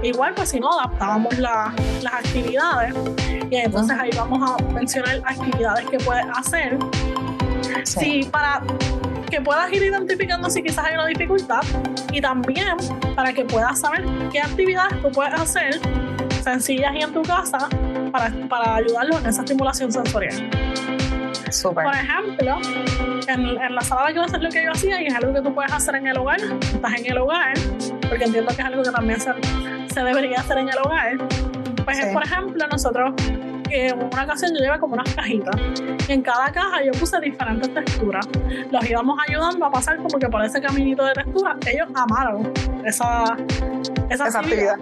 Igual 0.03 0.35
pues 0.35 0.51
si 0.51 0.61
no 0.61 0.79
adaptábamos 0.79 1.37
las 1.39 1.75
actividades 2.07 2.95
y 3.51 3.57
entonces 3.57 3.97
ahí 3.99 4.11
vamos 4.17 4.51
a 4.51 4.63
mencionar 4.73 5.21
actividades 5.25 5.87
que 5.87 5.99
puedes 5.99 6.27
hacer. 6.37 6.79
Sí. 7.85 8.29
para 8.31 8.63
que 9.31 9.41
puedas 9.41 9.73
ir 9.73 9.83
identificando 9.83 10.49
si 10.51 10.63
quizás 10.63 10.85
hay 10.85 10.95
una 10.95 11.07
dificultad 11.07 11.63
y 12.13 12.21
también 12.21 12.77
para 13.15 13.33
que 13.33 13.45
puedas 13.45 13.81
saber 13.81 14.05
qué 14.31 14.41
actividades 14.41 15.01
tú 15.03 15.11
puedes 15.11 15.35
hacer 15.35 15.81
sencillas 16.43 16.93
y 16.95 17.01
en 17.01 17.13
tu 17.13 17.23
casa 17.23 17.69
para, 18.13 18.31
para 18.49 18.77
ayudarlos 18.77 19.21
en 19.21 19.27
esa 19.27 19.43
estimulación 19.43 19.91
sensorial. 19.91 20.51
Super. 21.51 21.85
Por 21.85 21.95
ejemplo, 21.95 22.59
en, 23.29 23.75
la 23.75 23.81
sala 23.81 24.09
de 24.09 24.15
clases 24.15 24.41
lo 24.41 24.49
que 24.51 24.65
yo 24.65 24.73
hacía 24.73 25.01
y 25.01 25.07
es 25.07 25.15
algo 25.15 25.33
que 25.33 25.41
tú 25.41 25.55
puedes 25.55 25.73
hacer 25.73 25.95
en 25.97 26.07
el 26.07 26.19
hogar, 26.19 26.41
estás 26.41 26.95
en 26.95 27.07
el 27.07 27.19
hogar, 27.19 27.55
porque 28.09 28.25
entiendo 28.25 28.55
que 28.55 28.63
es 28.63 28.67
algo 28.67 28.83
que 28.83 28.91
también 28.91 29.21
se, 29.21 29.33
se 29.93 30.01
debería 30.03 30.41
hacer 30.41 30.59
en 30.59 30.69
el 30.69 30.79
hogar. 30.79 31.17
Pues, 31.85 32.07
por 32.07 32.25
ejemplo, 32.25 32.67
nosotros 32.67 33.15
en 33.75 34.03
una 34.03 34.25
ocasión 34.25 34.53
yo 34.55 34.61
llevé 34.61 34.79
como 34.79 34.95
unas 34.95 35.15
cajitas. 35.15 35.55
Y 36.09 36.13
en 36.13 36.23
cada 36.23 36.51
caja 36.53 36.83
yo 36.85 36.93
puse 36.93 37.19
diferentes 37.21 37.73
texturas. 37.73 38.27
Los 38.71 38.89
íbamos 38.89 39.19
ayudando 39.29 39.65
a 39.65 39.71
pasar 39.71 39.97
como 39.97 40.19
que 40.19 40.29
por 40.29 40.45
ese 40.45 40.61
caminito 40.61 41.05
de 41.05 41.13
textura. 41.15 41.57
Ellos 41.67 41.89
amaron 41.95 42.53
esa, 42.85 43.37
esa, 44.11 44.29
esa 44.29 44.39
actividad. 44.39 44.77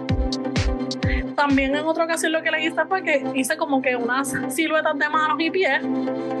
También 1.35 1.75
en 1.75 1.85
otra 1.85 2.05
ocasión 2.05 2.31
lo 2.31 2.41
que 2.41 2.51
le 2.51 2.65
hice 2.65 2.85
fue 2.85 3.03
que 3.03 3.23
hice 3.33 3.57
como 3.57 3.81
que 3.81 3.95
unas 3.95 4.33
siluetas 4.49 4.97
de 4.97 5.09
manos 5.09 5.37
y 5.39 5.49
pies. 5.49 5.83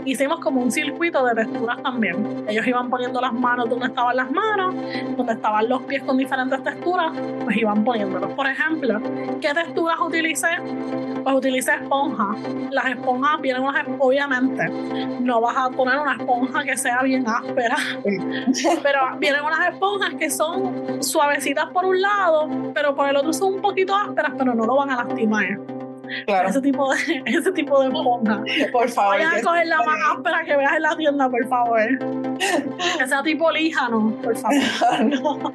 Hicimos 0.05 0.39
como 0.39 0.61
un 0.61 0.71
circuito 0.71 1.25
de 1.25 1.35
texturas 1.35 1.81
también. 1.81 2.45
Ellos 2.47 2.65
iban 2.67 2.89
poniendo 2.89 3.19
las 3.21 3.33
manos 3.33 3.69
donde 3.69 3.87
estaban 3.87 4.15
las 4.15 4.29
manos, 4.31 4.75
donde 5.15 5.33
estaban 5.33 5.67
los 5.69 5.81
pies 5.83 6.03
con 6.03 6.17
diferentes 6.17 6.63
texturas, 6.63 7.11
pues 7.43 7.57
iban 7.57 7.83
poniéndolos. 7.83 8.31
Por 8.33 8.47
ejemplo, 8.47 8.99
¿qué 9.41 9.53
texturas 9.53 9.99
utilicé? 9.99 10.49
Pues 11.23 11.35
utilicé 11.35 11.73
esponja. 11.75 12.35
Las 12.71 12.85
esponjas 12.85 13.41
vienen 13.41 13.63
unas, 13.63 13.85
obviamente, 13.99 14.69
no 15.21 15.41
vas 15.41 15.55
a 15.57 15.69
poner 15.69 15.97
una 15.99 16.13
esponja 16.13 16.63
que 16.63 16.77
sea 16.77 17.01
bien 17.03 17.25
áspera, 17.27 17.77
pero 18.83 18.99
vienen 19.19 19.41
unas 19.43 19.73
esponjas 19.73 20.13
que 20.15 20.29
son 20.29 21.01
suavecitas 21.01 21.67
por 21.67 21.85
un 21.85 22.01
lado, 22.01 22.49
pero 22.73 22.95
por 22.95 23.09
el 23.09 23.15
otro 23.15 23.31
son 23.33 23.55
un 23.55 23.61
poquito 23.61 23.95
ásperas, 23.95 24.33
pero 24.37 24.53
no 24.53 24.65
lo 24.65 24.75
van 24.85 24.99
a 24.99 25.03
lastimar. 25.03 25.59
Claro. 26.25 26.49
Ese 26.49 26.61
tipo 26.61 26.93
de, 26.93 27.23
ese 27.25 27.51
tipo 27.51 27.81
de. 27.81 27.89
Por 28.71 28.89
favor. 28.89 29.17
Vayan 29.17 29.37
a 29.37 29.41
coger 29.41 29.67
la 29.67 29.77
más 29.77 29.97
áspera 30.15 30.43
que 30.43 30.55
veas 30.55 30.73
en 30.73 30.81
la 30.81 30.95
tienda, 30.95 31.29
por 31.29 31.47
favor. 31.47 31.81
Ese 33.01 33.15
tipo 33.23 33.51
líjano, 33.51 34.15
por 34.21 34.37
favor. 34.37 34.59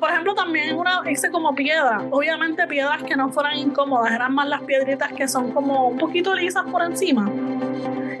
por 0.00 0.10
ejemplo, 0.10 0.34
también 0.34 0.76
una 0.76 1.02
hice 1.10 1.30
como 1.30 1.54
piedra. 1.54 2.02
Obviamente 2.10 2.66
piedras 2.66 3.02
que 3.02 3.16
no 3.16 3.30
fueran 3.30 3.58
incómodas, 3.58 4.12
eran 4.12 4.34
más 4.34 4.48
las 4.48 4.62
piedritas 4.62 5.12
que 5.12 5.28
son 5.28 5.52
como 5.52 5.88
un 5.88 5.98
poquito 5.98 6.34
lisas 6.34 6.64
por 6.70 6.82
encima 6.82 7.30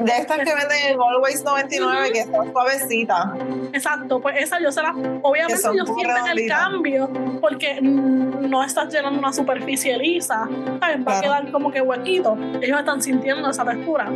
de 0.00 0.12
estas 0.12 0.38
que 0.38 0.54
venden 0.54 0.78
en 0.88 0.98
Always 1.00 1.44
99, 1.44 2.12
que 2.12 2.24
son 2.24 2.52
suavecitas. 2.52 3.26
Exacto, 3.72 4.20
pues 4.20 4.36
esa 4.38 4.60
yo 4.60 4.72
se 4.72 4.82
las. 4.82 4.94
Obviamente 5.22 5.68
ellos 5.72 5.88
sienten 5.94 6.38
el 6.38 6.48
cambio 6.48 7.10
porque 7.40 7.80
no 7.80 8.64
estás 8.64 8.92
llenando 8.92 9.18
una 9.18 9.32
superficie 9.32 9.96
lisa, 9.98 10.48
va 10.80 11.18
a 11.18 11.20
quedar 11.20 11.50
como 11.50 11.70
que 11.70 11.80
huequito. 11.80 12.36
Ellos 12.60 12.78
están 12.78 13.02
sintiendo 13.02 13.50
esa 13.50 13.64
textura. 13.64 14.10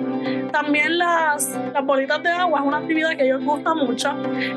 También 0.52 0.98
las, 0.98 1.50
las 1.72 1.84
bolitas 1.84 2.22
de 2.22 2.30
agua 2.30 2.60
es 2.60 2.66
una 2.66 2.78
actividad 2.78 3.10
que 3.10 3.22
a 3.22 3.26
ellos 3.26 3.44
gusta 3.44 3.74
mucho, 3.74 4.10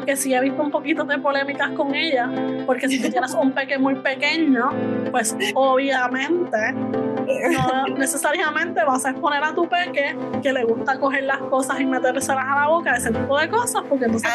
que 0.06 0.16
sí 0.16 0.34
he 0.34 0.42
visto 0.42 0.62
un 0.62 0.72
poquito 0.72 1.04
de 1.04 1.18
polémicas 1.18 1.72
con 1.72 1.94
ella, 1.94 2.30
porque 2.66 2.88
si 2.88 3.02
tú 3.02 3.10
tienes 3.10 3.34
un 3.34 3.52
peque 3.52 3.78
muy 3.78 3.96
pequeño, 3.96 4.70
pues 5.12 5.36
obviamente 5.54 6.58
no 7.52 7.88
necesariamente 7.98 8.84
vas 8.84 9.06
a 9.06 9.12
exponer 9.12 9.44
a 9.44 9.54
tu 9.54 9.68
peque 9.68 10.16
que 10.42 10.54
le 10.54 10.64
gusta 10.64 10.98
coger 11.00 11.24
las 11.24 11.40
cosas 11.40 11.80
y 11.80 11.86
metérselas 11.86 12.46
a 12.48 12.56
la 12.56 12.68
boca, 12.68 12.96
ese 12.96 13.12
tipo 13.12 13.38
de 13.38 13.50
cosas, 13.50 13.84
porque 13.88 14.06
entonces 14.06 14.32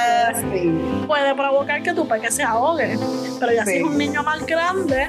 puede, 1.07 1.31
ah, 1.31 1.35
provocar 1.35 1.83
que 1.83 1.93
tu 1.93 2.07
peque 2.07 2.31
se 2.31 2.43
ahogue. 2.43 2.99
Pero 3.41 3.53
ya 3.53 3.65
si 3.65 3.79
es 3.79 3.83
un 3.83 3.97
niño 3.97 4.23
más 4.23 4.45
grande, 4.47 5.09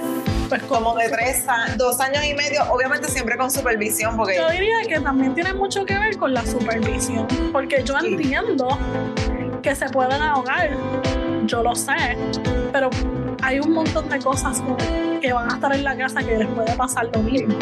pues 0.50 0.64
como 0.64 0.96
de 0.96 1.10
tres, 1.10 1.46
dos 1.78 2.00
años 2.00 2.24
y 2.26 2.34
medio, 2.34 2.64
obviamente 2.72 3.10
siempre 3.10 3.38
con 3.38 3.52
supervisión. 3.52 4.16
Porque... 4.16 4.38
Yo 4.38 4.50
diría 4.50 4.76
que 4.88 5.00
también 5.00 5.34
tiene 5.34 5.54
mucho 5.54 5.86
que 5.86 5.98
ver 5.98 6.18
con 6.18 6.34
la 6.34 6.46
supervisión, 6.46 7.28
porque 7.52 7.84
yo 7.84 7.96
entiendo 8.00 8.68
que 9.62 9.76
se 9.76 9.90
pueden 9.90 10.22
ahogar, 10.22 10.72
yo 11.46 11.64
lo 11.64 11.76
sé, 11.76 12.18
pero 12.72 12.90
hay 13.42 13.60
un 13.60 13.72
montón 13.74 14.10
de 14.10 14.20
cosas 14.20 14.62
que 14.78 15.13
van 15.32 15.50
a 15.50 15.56
estar 15.56 15.74
en 15.74 15.84
la 15.84 15.96
casa 15.96 16.22
que 16.22 16.38
les 16.38 16.48
puede 16.48 16.76
pasar 16.76 17.10
lo 17.14 17.22
mismo. 17.22 17.58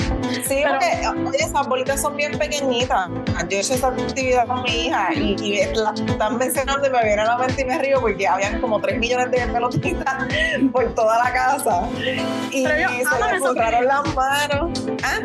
Sí, 0.47 0.63
porque 0.67 1.27
oye, 1.27 1.37
esas 1.37 1.67
bolitas 1.67 2.01
son 2.01 2.15
bien 2.15 2.37
pequeñitas. 2.37 3.09
Yo 3.49 3.57
he 3.57 3.59
hecho 3.59 3.73
esa 3.73 3.87
actividad 3.89 4.47
con 4.47 4.63
mi 4.63 4.87
hija 4.87 5.13
y, 5.13 5.35
y 5.39 5.75
la 5.75 5.93
están 5.93 6.37
mencionando 6.37 6.87
y 6.87 6.89
me 6.89 7.03
viene 7.03 7.21
a 7.21 7.25
la 7.25 7.37
mente 7.37 7.61
y 7.61 7.65
me 7.65 7.77
río 7.77 8.01
porque 8.01 8.27
habían 8.27 8.59
como 8.61 8.79
3 8.79 8.97
millones 8.97 9.31
de 9.31 9.45
pelotitas 9.47 10.25
por 10.71 10.93
toda 10.95 11.23
la 11.23 11.31
casa. 11.31 11.83
Y, 12.51 12.65
se 12.65 12.77
le 12.77 13.39
borraron 13.39 13.85
las 13.85 14.15
manos. 14.15 14.81
¿Ah? 15.03 15.19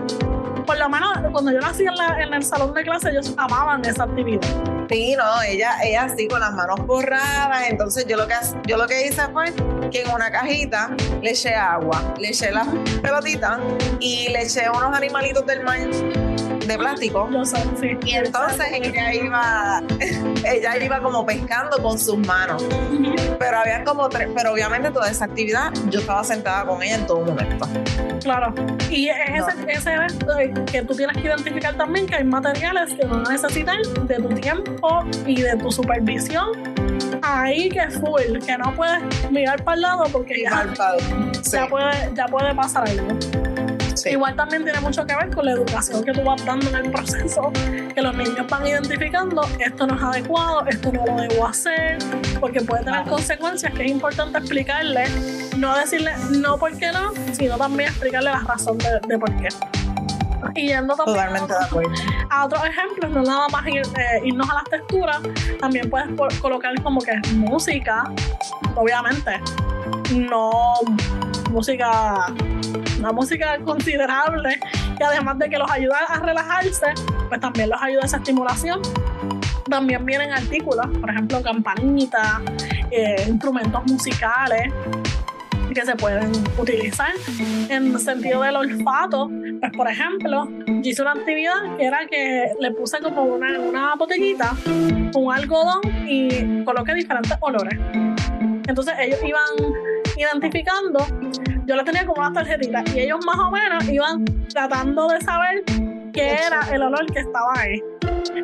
por 0.67 0.77
lo 0.79 0.89
menos 0.89 1.11
cuando 1.31 1.53
yo 1.53 1.61
nací 1.61 1.85
en, 1.85 2.21
en 2.21 2.35
el 2.35 2.43
salón 2.43 2.75
de 2.75 2.83
clase, 2.83 3.11
ellos 3.11 3.33
amaban 3.37 3.85
esa 3.85 4.03
actividad. 4.03 4.43
Sí, 4.91 5.15
no, 5.17 5.43
ella, 5.43 5.77
ella 5.83 6.05
así 6.05 6.29
con 6.29 6.41
las 6.41 6.53
manos 6.53 6.85
borradas. 6.87 7.71
Entonces 7.71 8.07
yo 8.07 8.17
lo 8.17 8.27
que 8.27 8.35
yo 8.67 8.77
lo 8.77 8.87
que 8.87 9.07
hice 9.07 9.23
fue 9.33 9.53
que 9.91 10.03
en 10.03 10.11
una 10.11 10.31
cajita 10.31 10.91
le 11.23 11.31
eché 11.31 11.55
agua, 11.55 12.15
le 12.19 12.29
eché 12.29 12.51
las 12.51 12.67
pelotitas 13.03 13.59
y 14.01 14.29
le 14.29 14.43
eché 14.43 14.69
unos 14.69 14.97
animalitos 14.97 15.47
del 15.47 15.63
mar 15.63 15.79
de 16.67 16.79
plástico. 16.79 17.29
Y 18.05 18.15
entonces 18.15 18.67
ella 18.73 19.15
iba, 19.15 19.83
ella 20.45 20.77
iba 20.85 21.01
como 21.01 21.25
pescando 21.25 21.83
con 21.83 21.99
sus 21.99 22.19
manos. 22.19 22.65
Pero 23.39 23.59
había 23.59 23.85
como 23.85 24.09
tres, 24.09 24.29
pero 24.35 24.53
obviamente 24.53 24.91
toda 24.91 25.11
esa 25.11 25.27
actividad 25.27 25.73
yo 25.91 26.01
estaba 26.01 26.25
sentada 26.25 26.67
con 26.67 26.83
ella 26.83 26.97
en 26.97 27.07
todo 27.07 27.21
momento. 27.21 27.69
Claro. 28.23 28.55
Y 28.91 29.09
es 29.09 29.17
ese, 29.35 29.73
ese 29.73 30.65
que 30.71 30.83
tú 30.83 30.95
tienes 30.95 31.17
que 31.17 31.29
identificar 31.29 31.77
también 31.77 32.07
que 32.07 32.17
hay 32.17 32.25
materiales 32.25 32.95
que 32.95 33.07
van 33.07 33.27
a 33.27 33.31
necesitar 33.31 33.79
de 33.79 34.17
tu 34.17 34.29
tiempo 34.29 35.05
y 35.27 35.43
de 35.43 35.57
tu 35.57 35.71
supervisión. 35.71 36.76
Ahí 37.29 37.69
que 37.69 37.91
full, 37.91 38.39
que 38.47 38.57
no 38.57 38.73
puedes 38.77 39.03
mirar 39.33 39.63
para 39.65 39.75
el 39.75 39.81
lado 39.83 40.05
porque 40.13 40.43
ya, 40.43 40.65
ya, 41.43 41.67
puede, 41.67 42.15
ya 42.15 42.27
puede 42.27 42.55
pasar 42.55 42.89
algo. 42.89 43.19
Igual 44.05 44.37
también 44.37 44.63
tiene 44.63 44.81
mucho 44.81 45.05
que 45.05 45.17
ver 45.17 45.35
con 45.35 45.45
la 45.45 45.53
educación 45.53 46.05
que 46.05 46.13
tú 46.13 46.23
vas 46.23 46.45
dando 46.45 46.69
en 46.69 46.77
el 46.77 46.91
proceso, 46.93 47.51
que 47.93 48.01
los 48.01 48.17
niños 48.17 48.47
van 48.49 48.65
identificando, 48.65 49.43
esto 49.59 49.87
no 49.89 49.97
es 49.97 50.03
adecuado, 50.03 50.65
esto 50.69 50.93
no 50.93 51.05
lo 51.05 51.17
debo 51.17 51.49
hacer, 51.49 51.99
porque 52.39 52.61
puede 52.61 52.85
tener 52.85 53.05
consecuencias 53.07 53.73
que 53.75 53.87
es 53.87 53.91
importante 53.91 54.39
explicarle, 54.39 55.07
no 55.57 55.77
decirle 55.77 56.13
no 56.31 56.57
porque 56.59 56.93
no, 56.93 57.13
sino 57.33 57.57
también 57.57 57.89
explicarle 57.89 58.31
la 58.31 58.41
razón 58.41 58.79
de, 58.79 59.19
por 59.19 59.35
qué. 59.39 59.49
Y 60.55 60.69
yendo 60.69 60.95
también 60.95 61.29
a, 62.31 62.45
otros 62.45 62.65
ejemplos, 62.65 63.11
no 63.11 63.23
nada 63.23 63.49
más 63.49 63.67
eh, 63.67 63.83
irnos 64.25 64.49
a 64.51 64.55
las 64.55 64.65
texturas, 64.65 65.21
también 65.61 65.91
puedes 65.91 66.41
colocar 66.41 66.73
como 66.83 67.01
que 67.01 67.13
es 67.13 67.33
música, 67.33 68.05
obviamente, 68.75 69.41
no 70.15 70.75
música 71.51 72.33
una 72.99 73.13
música 73.13 73.59
considerable 73.65 74.59
y 74.99 75.03
además 75.03 75.39
de 75.39 75.49
que 75.49 75.59
los 75.59 75.71
ayuda 75.71 75.99
a 76.09 76.21
relajarse, 76.21 76.87
pues 77.29 77.41
también 77.41 77.71
los 77.71 77.83
ayuda 77.83 78.03
a 78.03 78.07
esa 78.07 78.17
estimulación. 78.19 78.81
También 79.69 80.05
vienen 80.07 80.33
artículos, 80.33 80.87
por 80.99 81.11
ejemplo, 81.11 81.43
campanitas, 81.43 82.41
eh, 82.91 83.27
instrumentos 83.29 83.85
musicales 83.87 84.73
que 85.77 85.85
se 85.85 85.95
pueden 85.95 86.33
utilizar 86.59 87.13
en 87.69 87.99
sentido 87.99 88.41
del 88.41 88.57
olfato. 88.57 89.31
Pues, 89.61 89.73
por 89.77 89.87
ejemplo, 89.87 90.49
yo 90.67 90.91
hice 90.91 91.03
una 91.03 91.13
actividad 91.13 91.77
que 91.77 91.85
era 91.85 92.07
que 92.07 92.51
le 92.59 92.71
puse 92.71 92.99
como 93.01 93.25
una, 93.25 93.61
una 93.61 93.95
botellita, 93.95 94.57
un 95.15 95.35
algodón 95.35 95.83
y 96.09 96.65
coloqué 96.65 96.95
diferentes 96.95 97.37
olores. 97.41 97.79
Entonces 98.67 98.95
ellos 98.99 99.19
iban 99.23 99.75
identificando 100.17 101.07
yo 101.67 101.75
le 101.75 101.83
tenía 101.83 102.07
como 102.07 102.21
una 102.21 102.33
tarjetita 102.33 102.85
y 102.95 103.01
ellos 103.01 103.19
más 103.27 103.39
o 103.39 103.51
menos 103.51 103.89
iban 103.89 104.25
tratando 104.49 105.09
de 105.09 105.21
saber 105.21 105.65
qué 106.13 106.39
era 106.47 106.61
el 106.73 106.81
olor 106.81 107.05
que 107.13 107.21
estaba 107.21 107.53
ahí. 107.57 107.83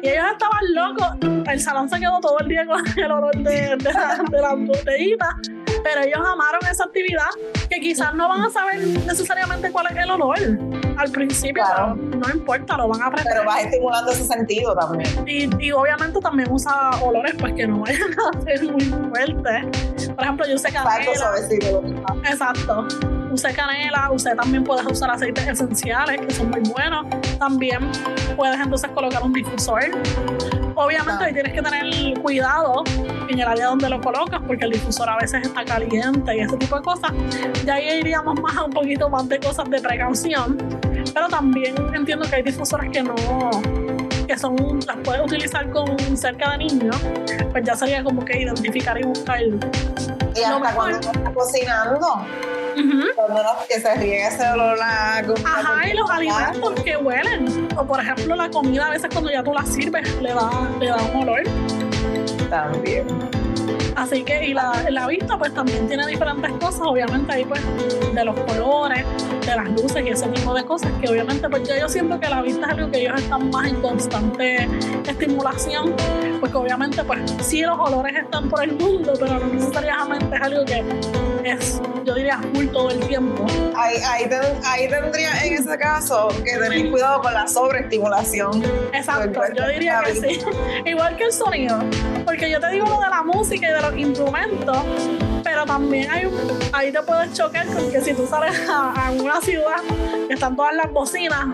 Y 0.03 0.09
ellos 0.09 0.25
estaban 0.33 0.75
locos. 0.75 1.47
El 1.49 1.61
salón 1.61 1.88
se 1.88 2.01
quedó 2.01 2.18
todo 2.21 2.38
el 2.40 2.49
día 2.49 2.66
con 2.66 2.83
el 2.97 3.11
olor 3.11 3.37
de, 3.37 3.77
de, 3.77 3.92
las 3.92 4.59
botellitas. 4.59 5.35
Pero 5.83 6.03
ellos 6.03 6.21
amaron 6.25 6.61
esa 6.71 6.85
actividad 6.85 7.29
que 7.68 7.81
quizás 7.81 8.14
no 8.14 8.29
van 8.29 8.42
a 8.42 8.51
saber 8.51 8.87
necesariamente 9.07 9.71
cuál 9.73 9.87
es 9.90 9.97
el 9.97 10.11
olor 10.11 10.38
al 10.97 11.11
principio, 11.11 11.62
pero 11.66 11.95
no 11.95 12.31
importa, 12.33 12.77
lo 12.77 12.88
van 12.88 13.03
a 13.03 13.07
aprender. 13.07 13.33
Pero 13.35 13.47
vas 13.47 13.64
estimulando 13.64 14.12
ese 14.12 14.25
sentido 14.25 14.75
también. 14.75 15.11
Y, 15.27 15.64
y 15.64 15.73
obviamente 15.73 16.21
también 16.21 16.51
usa 16.51 16.90
olores 17.03 17.35
pues 17.38 17.55
que 17.55 17.66
no 17.66 17.81
vayan 17.81 18.11
a 18.18 18.42
ser 18.42 18.62
muy 18.64 18.85
fuertes. 18.85 20.09
Por 20.11 20.25
ejemplo, 20.25 20.47
yo 20.47 20.55
usé 20.55 20.73
canela. 20.73 20.95
Exacto. 22.31 22.87
Usé 23.33 23.55
canela, 23.55 24.11
usé 24.12 24.35
también 24.35 24.62
puedes 24.62 24.85
usar 24.85 25.11
aceites 25.11 25.49
esenciales 25.49 26.21
que 26.21 26.35
son 26.35 26.51
muy 26.51 26.61
buenos. 26.61 27.07
También 27.38 27.90
puedes 28.37 28.61
entonces 28.61 28.90
colocar 28.90 29.23
un 29.23 29.33
difusor. 29.33 29.81
Obviamente 30.75 31.25
ahí 31.25 31.33
tienes 31.33 31.55
que 31.55 31.62
tener 31.62 32.21
cuidado 32.21 32.85
en 33.29 33.38
el 33.38 33.49
área 33.49 33.68
donde 33.68 33.88
lo 33.88 34.01
colocas 34.03 34.40
porque 34.47 34.66
el 34.66 34.73
difusor 34.73 35.09
a 35.09 35.16
veces 35.16 35.47
está 35.47 35.64
caliente 35.64 36.37
y 36.37 36.40
ese 36.40 36.57
tipo 36.59 36.77
de 36.77 36.83
cosas. 36.83 37.11
Ya 37.64 37.75
ahí 37.75 38.01
iríamos 38.01 38.38
más 38.38 38.55
a 38.55 38.64
un 38.64 38.71
poquito 38.71 39.09
más 39.09 39.27
de 39.27 39.40
cosas 39.40 39.68
de 39.71 39.81
precaución. 39.81 40.59
Pero 41.14 41.29
también 41.29 41.75
entiendo 41.95 42.29
que 42.29 42.37
hay 42.37 42.42
difusores 42.42 42.90
que 42.90 43.03
no 43.03 43.14
que 44.27 44.38
son 44.38 44.57
las 44.87 44.97
puedes 44.99 45.23
utilizar 45.23 45.68
con 45.71 45.97
cerca 46.16 46.53
de 46.53 46.59
niños, 46.59 46.97
pues 47.51 47.64
ya 47.64 47.75
sería 47.75 48.05
como 48.05 48.25
que 48.25 48.40
identificar 48.40 48.99
y 48.99 49.03
buscar 49.03 49.40
y 50.35 50.42
hasta 50.42 50.75
cuando 50.75 50.99
uno 50.99 51.12
está 51.12 51.33
cocinando 51.33 52.27
que 53.68 53.81
se 53.81 53.95
riegue 53.95 54.27
ese 54.27 54.49
olor 54.49 54.79
a 54.81 55.18
Ajá, 55.18 55.88
y 55.88 55.95
los 55.95 56.11
alimentos 56.11 56.75
que 56.83 56.97
huelen. 56.97 57.68
O 57.77 57.85
por 57.85 58.01
ejemplo, 58.01 58.37
la 58.37 58.51
comida 58.51 58.87
a 58.87 58.90
veces 58.90 59.11
cuando 59.12 59.31
ya 59.31 59.42
tú 59.42 59.53
la 59.53 59.64
sirves 59.64 60.21
le 60.21 60.33
da, 60.33 60.51
le 60.81 60.88
da 60.88 60.97
un 60.97 61.29
olor. 61.29 61.42
También. 62.51 63.07
Así 63.97 64.25
que, 64.25 64.47
y 64.47 64.55
la, 64.55 64.73
la, 64.90 65.07
vista, 65.07 65.38
pues 65.38 65.55
también 65.55 65.87
tiene 65.87 66.07
diferentes 66.07 66.51
cosas, 66.53 66.81
obviamente, 66.83 67.31
ahí, 67.33 67.45
pues, 67.45 67.61
de 68.14 68.25
los 68.25 68.35
colores, 68.40 69.05
de 69.53 69.57
las 69.57 69.71
luces 69.71 70.05
y 70.05 70.09
ese 70.11 70.29
tipo 70.29 70.55
de 70.55 70.65
cosas, 70.65 70.91
que 71.01 71.09
obviamente, 71.09 71.49
pues, 71.49 71.69
yo, 71.69 71.77
yo 71.77 71.88
siento 71.88 72.19
que 72.19 72.29
la 72.29 72.43
vista 72.43 72.67
es 72.67 72.73
algo 72.73 72.91
que 72.91 73.01
ellos 73.01 73.21
están 73.21 73.51
más 73.51 73.69
en 73.69 73.81
constante 73.81 74.69
estimulación, 75.07 75.95
porque 76.41 76.57
obviamente, 76.57 77.05
pues, 77.05 77.21
sí, 77.43 77.62
los 77.62 77.79
olores 77.79 78.17
están 78.17 78.49
por 78.49 78.62
el 78.62 78.73
mundo, 78.73 79.12
pero 79.19 79.38
no 79.38 79.47
necesariamente 79.47 80.37
es 80.37 80.43
algo 80.43 80.65
que 80.65 80.85
es, 81.45 81.81
yo 82.05 82.15
diría, 82.15 82.41
full 82.55 82.67
todo 82.69 82.91
el 82.91 83.01
tiempo. 83.01 83.45
Ahí, 83.77 83.97
ahí, 83.97 84.31
ahí 84.65 84.88
tendría, 84.88 85.45
en 85.45 85.55
ese 85.55 85.79
caso, 85.79 86.29
que 86.45 86.57
tener 86.57 86.91
cuidado 86.91 87.21
con 87.21 87.35
la 87.35 87.47
sobreestimulación. 87.47 88.62
Exacto, 88.93 89.41
yo 89.55 89.69
diría 89.69 90.01
que 90.05 90.15
sí. 90.15 90.41
Igual 90.87 91.17
que 91.17 91.25
el 91.25 91.33
sonido, 91.33 91.79
porque 92.25 92.51
yo 92.51 92.61
te 92.61 92.71
digo 92.71 92.87
lo 92.87 93.01
de 93.01 93.09
la 93.09 93.23
música 93.23 93.69
y 93.69 93.73
de 93.73 93.81
los 93.83 93.97
instrumentos, 93.97 94.79
pero 95.62 95.79
también 95.79 96.11
hay 96.11 96.25
un, 96.25 96.35
ahí 96.72 96.90
te 96.90 97.03
puedes 97.03 97.33
chocar 97.35 97.66
porque 97.66 98.01
si 98.01 98.14
tú 98.14 98.27
sales 98.27 98.68
a, 98.68 99.11
una 99.12 99.40
ciudad 99.40 99.77
que 100.27 100.35
están 100.35 100.57
todas 100.57 100.75
las 100.75 100.90
bocinas, 100.90 101.46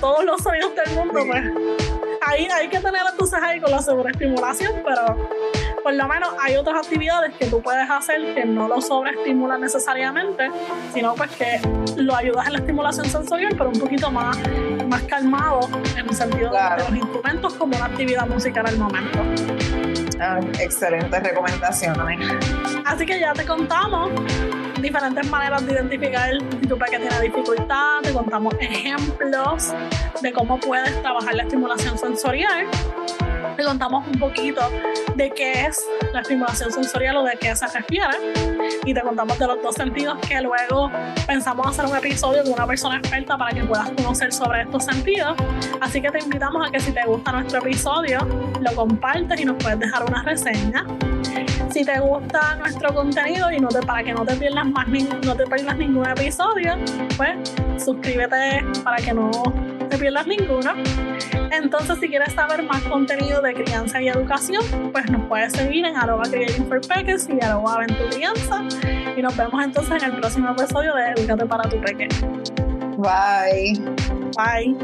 todos 0.00 0.24
los 0.24 0.40
sonidos 0.42 0.72
del 0.74 0.94
mundo, 0.96 1.20
pues 1.26 1.44
ahí 2.26 2.48
hay 2.52 2.68
que 2.68 2.80
tener 2.80 3.02
entonces 3.10 3.38
ahí 3.42 3.60
con 3.60 3.70
la 3.70 3.82
sobreestimulación, 3.82 4.82
pero 4.84 5.28
por 5.82 5.94
lo 5.94 6.08
menos 6.08 6.30
hay 6.40 6.56
otras 6.56 6.86
actividades 6.86 7.34
que 7.34 7.46
tú 7.46 7.62
puedes 7.62 7.88
hacer 7.88 8.34
que 8.34 8.44
no 8.44 8.68
lo 8.68 8.80
sobreestimulan 8.80 9.60
necesariamente, 9.60 10.50
sino 10.92 11.14
pues 11.14 11.30
que 11.32 11.60
lo 11.96 12.16
ayudas 12.16 12.46
en 12.46 12.54
la 12.54 12.58
estimulación 12.58 13.06
sensorial, 13.06 13.54
pero 13.56 13.70
un 13.70 13.78
poquito 13.78 14.10
más, 14.10 14.36
más 14.88 15.02
calmado 15.02 15.60
en 15.96 16.08
el 16.08 16.14
sentido 16.14 16.50
de 16.50 16.82
los 16.82 16.90
instrumentos 16.90 17.54
como 17.54 17.76
una 17.76 17.86
actividad 17.86 18.26
musical 18.26 18.66
al 18.66 18.78
momento. 18.78 19.20
Ah, 20.20 20.38
excelente 20.58 21.18
recomendación. 21.18 21.96
Así 22.84 23.06
que 23.06 23.18
ya 23.18 23.32
te 23.32 23.46
contamos 23.46 24.10
diferentes 24.80 25.26
maneras 25.30 25.64
de 25.66 25.72
identificar 25.72 26.30
si 26.60 26.66
tu 26.66 26.76
pequeño 26.76 27.08
tiene 27.08 27.20
dificultad, 27.22 28.00
te 28.02 28.12
contamos 28.12 28.54
ejemplos 28.60 29.72
de 30.20 30.32
cómo 30.32 30.60
puedes 30.60 31.00
trabajar 31.00 31.34
la 31.34 31.44
estimulación 31.44 31.96
sensorial 31.96 32.66
te 33.60 33.66
contamos 33.66 34.06
un 34.06 34.18
poquito 34.18 34.62
de 35.16 35.30
qué 35.30 35.66
es 35.66 35.86
la 36.14 36.20
estimulación 36.20 36.72
sensorial 36.72 37.18
o 37.18 37.24
de 37.24 37.36
qué 37.38 37.54
se 37.54 37.66
refiere 37.66 38.16
y 38.86 38.94
te 38.94 39.02
contamos 39.02 39.38
de 39.38 39.46
los 39.46 39.62
dos 39.62 39.74
sentidos 39.74 40.18
que 40.26 40.40
luego 40.40 40.90
pensamos 41.26 41.66
hacer 41.66 41.84
un 41.84 41.94
episodio 41.94 42.42
con 42.42 42.54
una 42.54 42.66
persona 42.66 42.96
experta 42.96 43.36
para 43.36 43.54
que 43.54 43.62
puedas 43.64 43.90
conocer 43.90 44.32
sobre 44.32 44.62
estos 44.62 44.86
sentidos. 44.86 45.36
Así 45.78 46.00
que 46.00 46.10
te 46.10 46.20
invitamos 46.20 46.66
a 46.66 46.70
que 46.70 46.80
si 46.80 46.90
te 46.92 47.04
gusta 47.04 47.32
nuestro 47.32 47.58
episodio, 47.58 48.26
lo 48.60 48.74
compartes 48.74 49.38
y 49.38 49.44
nos 49.44 49.62
puedes 49.62 49.78
dejar 49.78 50.04
una 50.04 50.22
reseña 50.22 50.86
Si 51.70 51.84
te 51.84 52.00
gusta 52.00 52.56
nuestro 52.56 52.94
contenido 52.94 53.52
y 53.52 53.60
no 53.60 53.68
te, 53.68 53.80
para 53.82 54.02
que 54.02 54.14
no 54.14 54.24
te 54.24 54.36
pierdas 54.36 54.66
más 54.66 54.86
no 54.88 55.36
te 55.36 55.44
pierdas 55.44 55.76
ningún 55.76 56.08
episodio, 56.08 56.76
pues 57.18 57.36
suscríbete 57.76 58.64
para 58.82 58.96
que 58.96 59.12
no 59.12 59.30
te 59.90 59.98
pierdas 59.98 60.26
ninguno. 60.26 60.72
Entonces, 61.50 61.98
si 62.00 62.08
quieres 62.08 62.32
saber 62.32 62.62
más 62.62 62.82
contenido 62.82 63.42
de 63.42 63.54
crianza 63.54 64.00
y 64.00 64.08
educación, 64.08 64.62
pues 64.92 65.10
nos 65.10 65.26
puedes 65.26 65.52
seguir 65.52 65.84
en 65.84 65.96
arroba 65.96 66.24
for 66.24 66.80
y 66.80 67.44
arroba 67.44 67.74
aventurianza. 67.74 68.64
Y 69.16 69.22
nos 69.22 69.36
vemos 69.36 69.62
entonces 69.62 70.02
en 70.02 70.10
el 70.10 70.16
próximo 70.20 70.50
episodio 70.50 70.94
de 70.94 71.10
Educate 71.10 71.46
para 71.46 71.68
tu 71.68 71.80
pequeño. 71.80 72.42
Bye. 72.96 73.80
Bye. 74.36 74.76